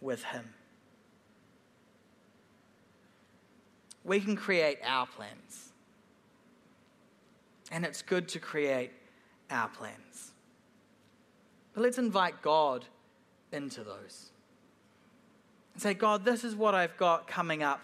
with 0.00 0.24
him. 0.24 0.52
We 4.04 4.20
can 4.20 4.36
create 4.36 4.78
our 4.84 5.06
plans. 5.06 5.65
And 7.70 7.84
it's 7.84 8.02
good 8.02 8.28
to 8.28 8.38
create 8.38 8.92
our 9.50 9.68
plans. 9.68 10.32
But 11.74 11.82
let's 11.82 11.98
invite 11.98 12.42
God 12.42 12.84
into 13.52 13.82
those. 13.82 14.30
And 15.74 15.82
say, 15.82 15.94
God, 15.94 16.24
this 16.24 16.44
is 16.44 16.54
what 16.54 16.74
I've 16.74 16.96
got 16.96 17.26
coming 17.26 17.62
up 17.62 17.80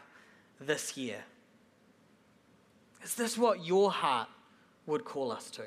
this 0.60 0.96
year. 0.96 1.22
Is 3.02 3.14
this 3.14 3.36
what 3.36 3.64
your 3.64 3.90
heart 3.90 4.28
would 4.86 5.04
call 5.04 5.32
us 5.32 5.50
to? 5.52 5.64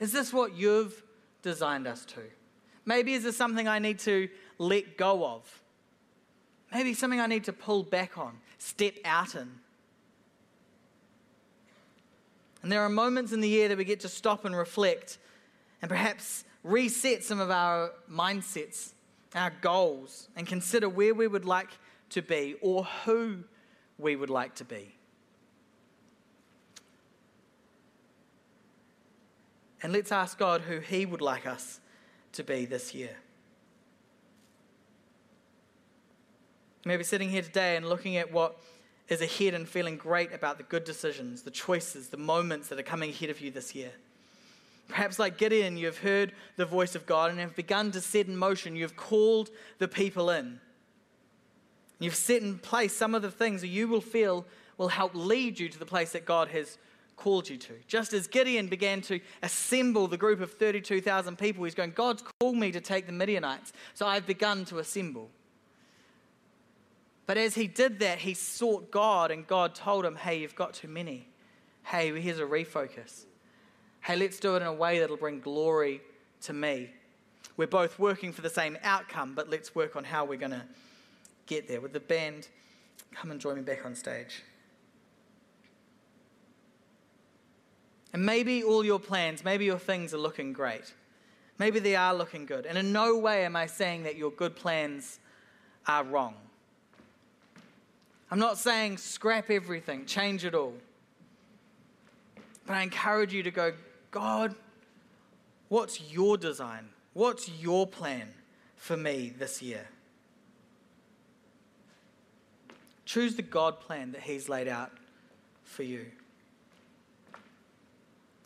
Is 0.00 0.12
this 0.12 0.32
what 0.32 0.54
you've 0.56 1.02
designed 1.42 1.86
us 1.86 2.04
to? 2.06 2.20
Maybe 2.84 3.14
is 3.14 3.24
this 3.24 3.36
something 3.36 3.68
I 3.68 3.78
need 3.78 3.98
to 4.00 4.28
let 4.58 4.96
go 4.96 5.26
of? 5.26 5.62
Maybe 6.72 6.94
something 6.94 7.20
I 7.20 7.26
need 7.26 7.44
to 7.44 7.52
pull 7.52 7.82
back 7.82 8.18
on, 8.18 8.38
step 8.58 8.94
out 9.04 9.34
in. 9.34 9.48
And 12.62 12.72
there 12.72 12.82
are 12.82 12.88
moments 12.88 13.32
in 13.32 13.40
the 13.40 13.48
year 13.48 13.68
that 13.68 13.78
we 13.78 13.84
get 13.84 14.00
to 14.00 14.08
stop 14.08 14.44
and 14.44 14.56
reflect 14.56 15.18
and 15.80 15.88
perhaps 15.88 16.44
reset 16.64 17.22
some 17.22 17.40
of 17.40 17.50
our 17.50 17.92
mindsets, 18.10 18.92
our 19.34 19.52
goals, 19.60 20.28
and 20.36 20.46
consider 20.46 20.88
where 20.88 21.14
we 21.14 21.26
would 21.26 21.44
like 21.44 21.70
to 22.10 22.22
be 22.22 22.56
or 22.60 22.84
who 23.04 23.44
we 23.98 24.16
would 24.16 24.30
like 24.30 24.54
to 24.56 24.64
be. 24.64 24.94
And 29.82 29.92
let's 29.92 30.10
ask 30.10 30.38
God 30.38 30.62
who 30.62 30.80
He 30.80 31.06
would 31.06 31.20
like 31.20 31.46
us 31.46 31.80
to 32.32 32.42
be 32.42 32.66
this 32.66 32.94
year. 32.94 33.16
Maybe 36.84 37.04
sitting 37.04 37.30
here 37.30 37.42
today 37.42 37.76
and 37.76 37.88
looking 37.88 38.16
at 38.16 38.32
what 38.32 38.58
is 39.08 39.20
ahead 39.20 39.54
and 39.54 39.68
feeling 39.68 39.96
great 39.96 40.32
about 40.32 40.58
the 40.58 40.64
good 40.64 40.84
decisions, 40.84 41.42
the 41.42 41.50
choices, 41.50 42.08
the 42.08 42.16
moments 42.16 42.68
that 42.68 42.78
are 42.78 42.84
coming 42.84 43.10
ahead 43.10 43.30
of 43.30 43.40
you 43.40 43.50
this 43.50 43.74
year. 43.74 43.90
Perhaps, 44.88 45.18
like 45.18 45.36
Gideon, 45.36 45.76
you've 45.76 45.98
heard 45.98 46.32
the 46.56 46.64
voice 46.64 46.94
of 46.94 47.06
God 47.06 47.30
and 47.30 47.38
have 47.40 47.54
begun 47.54 47.90
to 47.92 48.00
set 48.00 48.26
in 48.26 48.36
motion. 48.36 48.74
You've 48.74 48.96
called 48.96 49.50
the 49.78 49.88
people 49.88 50.30
in. 50.30 50.60
You've 51.98 52.14
set 52.14 52.42
in 52.42 52.58
place 52.58 52.96
some 52.96 53.14
of 53.14 53.22
the 53.22 53.30
things 53.30 53.60
that 53.60 53.68
you 53.68 53.88
will 53.88 54.00
feel 54.00 54.46
will 54.78 54.88
help 54.88 55.14
lead 55.14 55.58
you 55.58 55.68
to 55.68 55.78
the 55.78 55.86
place 55.86 56.12
that 56.12 56.24
God 56.24 56.48
has 56.48 56.78
called 57.16 57.48
you 57.48 57.56
to. 57.56 57.72
Just 57.86 58.12
as 58.12 58.28
Gideon 58.28 58.68
began 58.68 59.02
to 59.02 59.20
assemble 59.42 60.06
the 60.06 60.16
group 60.16 60.40
of 60.40 60.52
32,000 60.52 61.36
people, 61.36 61.64
he's 61.64 61.74
going, 61.74 61.90
God's 61.90 62.22
called 62.40 62.56
me 62.56 62.70
to 62.70 62.80
take 62.80 63.06
the 63.06 63.12
Midianites, 63.12 63.72
so 63.94 64.06
I've 64.06 64.26
begun 64.26 64.64
to 64.66 64.78
assemble. 64.78 65.28
But 67.28 67.36
as 67.36 67.54
he 67.54 67.66
did 67.66 67.98
that, 67.98 68.20
he 68.20 68.32
sought 68.32 68.90
God, 68.90 69.30
and 69.30 69.46
God 69.46 69.74
told 69.74 70.06
him, 70.06 70.16
Hey, 70.16 70.38
you've 70.40 70.54
got 70.54 70.72
too 70.72 70.88
many. 70.88 71.28
Hey, 71.84 72.18
here's 72.18 72.38
a 72.38 72.44
refocus. 72.44 73.26
Hey, 74.00 74.16
let's 74.16 74.40
do 74.40 74.54
it 74.54 74.62
in 74.62 74.66
a 74.66 74.72
way 74.72 74.98
that'll 74.98 75.18
bring 75.18 75.40
glory 75.40 76.00
to 76.40 76.54
me. 76.54 76.88
We're 77.58 77.66
both 77.66 77.98
working 77.98 78.32
for 78.32 78.40
the 78.40 78.48
same 78.48 78.78
outcome, 78.82 79.34
but 79.34 79.50
let's 79.50 79.74
work 79.74 79.94
on 79.94 80.04
how 80.04 80.24
we're 80.24 80.38
going 80.38 80.52
to 80.52 80.64
get 81.44 81.68
there. 81.68 81.82
With 81.82 81.92
the 81.92 82.00
band, 82.00 82.48
come 83.12 83.30
and 83.30 83.38
join 83.38 83.56
me 83.56 83.62
back 83.62 83.84
on 83.84 83.94
stage. 83.94 84.42
And 88.14 88.24
maybe 88.24 88.62
all 88.62 88.82
your 88.82 88.98
plans, 88.98 89.44
maybe 89.44 89.66
your 89.66 89.78
things 89.78 90.14
are 90.14 90.18
looking 90.18 90.54
great. 90.54 90.94
Maybe 91.58 91.78
they 91.78 91.94
are 91.94 92.14
looking 92.14 92.46
good. 92.46 92.64
And 92.64 92.78
in 92.78 92.90
no 92.90 93.18
way 93.18 93.44
am 93.44 93.54
I 93.54 93.66
saying 93.66 94.04
that 94.04 94.16
your 94.16 94.30
good 94.30 94.56
plans 94.56 95.20
are 95.86 96.04
wrong. 96.04 96.34
I'm 98.30 98.38
not 98.38 98.58
saying 98.58 98.98
scrap 98.98 99.50
everything, 99.50 100.04
change 100.04 100.44
it 100.44 100.54
all. 100.54 100.74
But 102.66 102.74
I 102.74 102.82
encourage 102.82 103.32
you 103.32 103.42
to 103.42 103.50
go, 103.50 103.72
God, 104.10 104.54
what's 105.68 106.00
your 106.12 106.36
design? 106.36 106.88
What's 107.14 107.48
your 107.48 107.86
plan 107.86 108.28
for 108.76 108.96
me 108.96 109.32
this 109.38 109.62
year? 109.62 109.86
Choose 113.06 113.36
the 113.36 113.42
God 113.42 113.80
plan 113.80 114.12
that 114.12 114.20
He's 114.20 114.50
laid 114.50 114.68
out 114.68 114.90
for 115.64 115.82
you. 115.82 116.04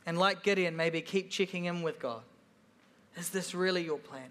And 0.07 0.19
like 0.19 0.45
Gideon, 0.45 0.77
maybe 0.77 1.01
keep 1.01 1.31
checking 1.31 1.65
in 1.65 1.83
with 1.83 1.99
God. 1.99 2.23
Is 3.17 3.31
this 3.31 3.55
really 3.55 3.85
your 3.85 3.99
plan? 3.99 4.31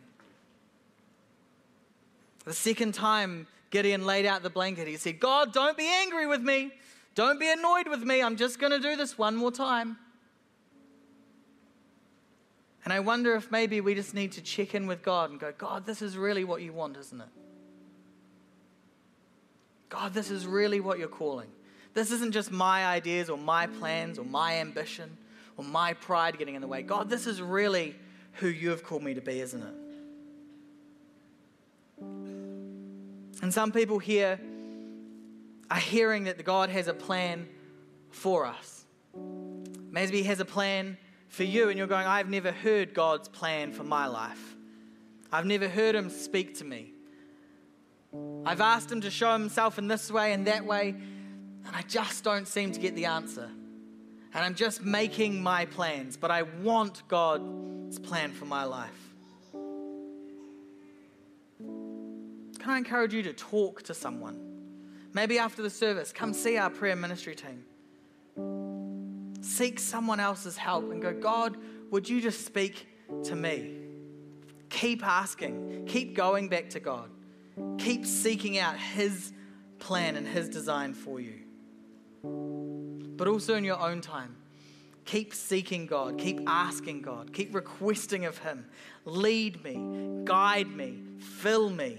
The 2.45 2.53
second 2.53 2.93
time 2.93 3.47
Gideon 3.71 4.05
laid 4.05 4.25
out 4.25 4.43
the 4.43 4.49
blanket, 4.49 4.87
he 4.87 4.97
said, 4.97 5.19
God, 5.19 5.53
don't 5.53 5.77
be 5.77 5.87
angry 5.87 6.27
with 6.27 6.41
me. 6.41 6.71
Don't 7.15 7.39
be 7.39 7.49
annoyed 7.51 7.87
with 7.87 8.03
me. 8.03 8.21
I'm 8.21 8.35
just 8.35 8.59
going 8.59 8.71
to 8.71 8.79
do 8.79 8.95
this 8.95 9.17
one 9.17 9.35
more 9.35 9.51
time. 9.51 9.97
And 12.83 12.93
I 12.93 12.99
wonder 12.99 13.35
if 13.35 13.51
maybe 13.51 13.79
we 13.81 13.95
just 13.95 14.13
need 14.13 14.33
to 14.33 14.41
check 14.41 14.75
in 14.75 14.87
with 14.87 15.03
God 15.03 15.29
and 15.29 15.39
go, 15.39 15.53
God, 15.57 15.85
this 15.85 16.01
is 16.01 16.17
really 16.17 16.43
what 16.43 16.61
you 16.61 16.73
want, 16.73 16.97
isn't 16.97 17.21
it? 17.21 17.27
God, 19.89 20.13
this 20.13 20.31
is 20.31 20.47
really 20.47 20.79
what 20.79 20.97
you're 20.97 21.07
calling. 21.07 21.49
This 21.93 22.11
isn't 22.11 22.31
just 22.31 22.51
my 22.51 22.85
ideas 22.85 23.29
or 23.29 23.37
my 23.37 23.67
plans 23.67 24.17
or 24.17 24.25
my 24.25 24.55
ambition 24.55 25.17
or 25.57 25.63
my 25.65 25.93
pride 25.93 26.37
getting 26.37 26.55
in 26.55 26.61
the 26.61 26.67
way. 26.67 26.81
God, 26.81 27.09
this 27.09 27.27
is 27.27 27.41
really 27.41 27.95
who 28.35 28.47
you 28.47 28.69
have 28.69 28.83
called 28.83 29.03
me 29.03 29.13
to 29.13 29.21
be, 29.21 29.41
isn't 29.41 29.61
it? 29.61 29.73
And 33.41 33.53
some 33.53 33.71
people 33.71 33.99
here 33.99 34.39
are 35.69 35.79
hearing 35.79 36.25
that 36.25 36.43
God 36.43 36.69
has 36.69 36.87
a 36.87 36.93
plan 36.93 37.47
for 38.09 38.45
us. 38.45 38.85
Maybe 39.89 40.17
He 40.17 40.23
has 40.23 40.39
a 40.39 40.45
plan 40.45 40.97
for 41.29 41.43
you, 41.43 41.69
and 41.69 41.77
you're 41.77 41.87
going, 41.87 42.05
I've 42.05 42.29
never 42.29 42.51
heard 42.51 42.93
God's 42.93 43.29
plan 43.29 43.71
for 43.71 43.83
my 43.83 44.05
life. 44.05 44.55
I've 45.31 45.45
never 45.45 45.67
heard 45.67 45.95
Him 45.95 46.09
speak 46.09 46.57
to 46.59 46.65
me. 46.65 46.93
I've 48.45 48.61
asked 48.61 48.91
Him 48.91 49.01
to 49.01 49.09
show 49.09 49.33
Himself 49.33 49.77
in 49.77 49.87
this 49.87 50.11
way 50.11 50.33
and 50.33 50.45
that 50.47 50.65
way, 50.65 50.89
and 50.89 51.75
I 51.75 51.81
just 51.83 52.23
don't 52.23 52.47
seem 52.47 52.73
to 52.73 52.79
get 52.79 52.95
the 52.95 53.05
answer. 53.05 53.49
And 54.33 54.45
I'm 54.45 54.55
just 54.55 54.83
making 54.83 55.41
my 55.41 55.65
plans, 55.65 56.15
but 56.17 56.31
I 56.31 56.43
want 56.43 57.07
God's 57.07 57.99
plan 57.99 58.31
for 58.31 58.45
my 58.45 58.63
life. 58.63 59.10
Can 62.61 62.69
I 62.69 62.77
encourage 62.77 63.11
you 63.11 63.23
to 63.23 63.33
talk 63.33 63.81
to 63.83 63.93
someone? 63.95 64.39
Maybe 65.13 65.39
after 65.39 65.63
the 65.63 65.69
service, 65.69 66.13
come 66.13 66.31
see 66.31 66.57
our 66.57 66.69
prayer 66.69 66.95
ministry 66.95 67.35
team. 67.35 67.65
Seek 69.41 69.79
someone 69.79 70.19
else's 70.19 70.57
help 70.57 70.91
and 70.91 71.01
go, 71.01 71.11
God, 71.11 71.57
would 71.89 72.07
you 72.07 72.21
just 72.21 72.45
speak 72.45 72.87
to 73.23 73.35
me? 73.35 73.77
Keep 74.69 75.03
asking, 75.03 75.87
keep 75.87 76.15
going 76.15 76.49
back 76.49 76.69
to 76.69 76.79
God, 76.79 77.09
keep 77.79 78.05
seeking 78.05 78.59
out 78.59 78.77
His 78.77 79.33
plan 79.79 80.15
and 80.15 80.27
His 80.27 80.47
design 80.47 80.93
for 80.93 81.19
you. 81.19 81.39
But 82.23 83.27
also 83.27 83.55
in 83.55 83.63
your 83.63 83.79
own 83.79 84.01
time, 84.01 84.35
keep 85.05 85.33
seeking 85.33 85.87
God, 85.87 86.19
keep 86.19 86.39
asking 86.45 87.01
God, 87.01 87.33
keep 87.33 87.55
requesting 87.55 88.25
of 88.25 88.37
Him. 88.37 88.67
Lead 89.03 89.63
me, 89.63 90.23
guide 90.25 90.69
me, 90.69 90.99
fill 91.17 91.71
me. 91.71 91.97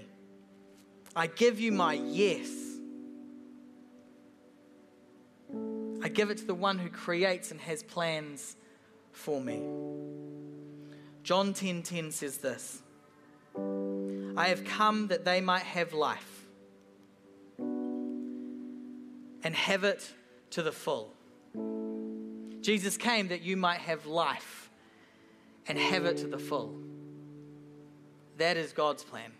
I 1.15 1.27
give 1.27 1.59
you 1.59 1.71
my 1.71 1.93
yes. 1.93 2.49
I 6.01 6.09
give 6.09 6.31
it 6.31 6.37
to 6.39 6.45
the 6.45 6.55
one 6.55 6.79
who 6.79 6.89
creates 6.89 7.51
and 7.51 7.61
has 7.61 7.83
plans 7.83 8.55
for 9.11 9.39
me. 9.39 9.61
John 11.23 11.53
10:10 11.53 11.55
10, 11.55 11.83
10 11.83 12.11
says 12.11 12.37
this. 12.39 12.81
I 14.35 14.47
have 14.47 14.65
come 14.65 15.07
that 15.07 15.23
they 15.23 15.39
might 15.39 15.63
have 15.63 15.93
life 15.93 16.45
and 19.43 19.55
have 19.55 19.83
it 19.83 20.11
to 20.51 20.63
the 20.63 20.71
full. 20.71 21.13
Jesus 22.61 22.97
came 22.97 23.27
that 23.27 23.41
you 23.41 23.55
might 23.55 23.79
have 23.79 24.05
life 24.05 24.69
and 25.67 25.77
have 25.77 26.05
it 26.05 26.17
to 26.17 26.27
the 26.27 26.39
full. 26.39 26.75
That 28.37 28.57
is 28.57 28.73
God's 28.73 29.03
plan. 29.03 29.31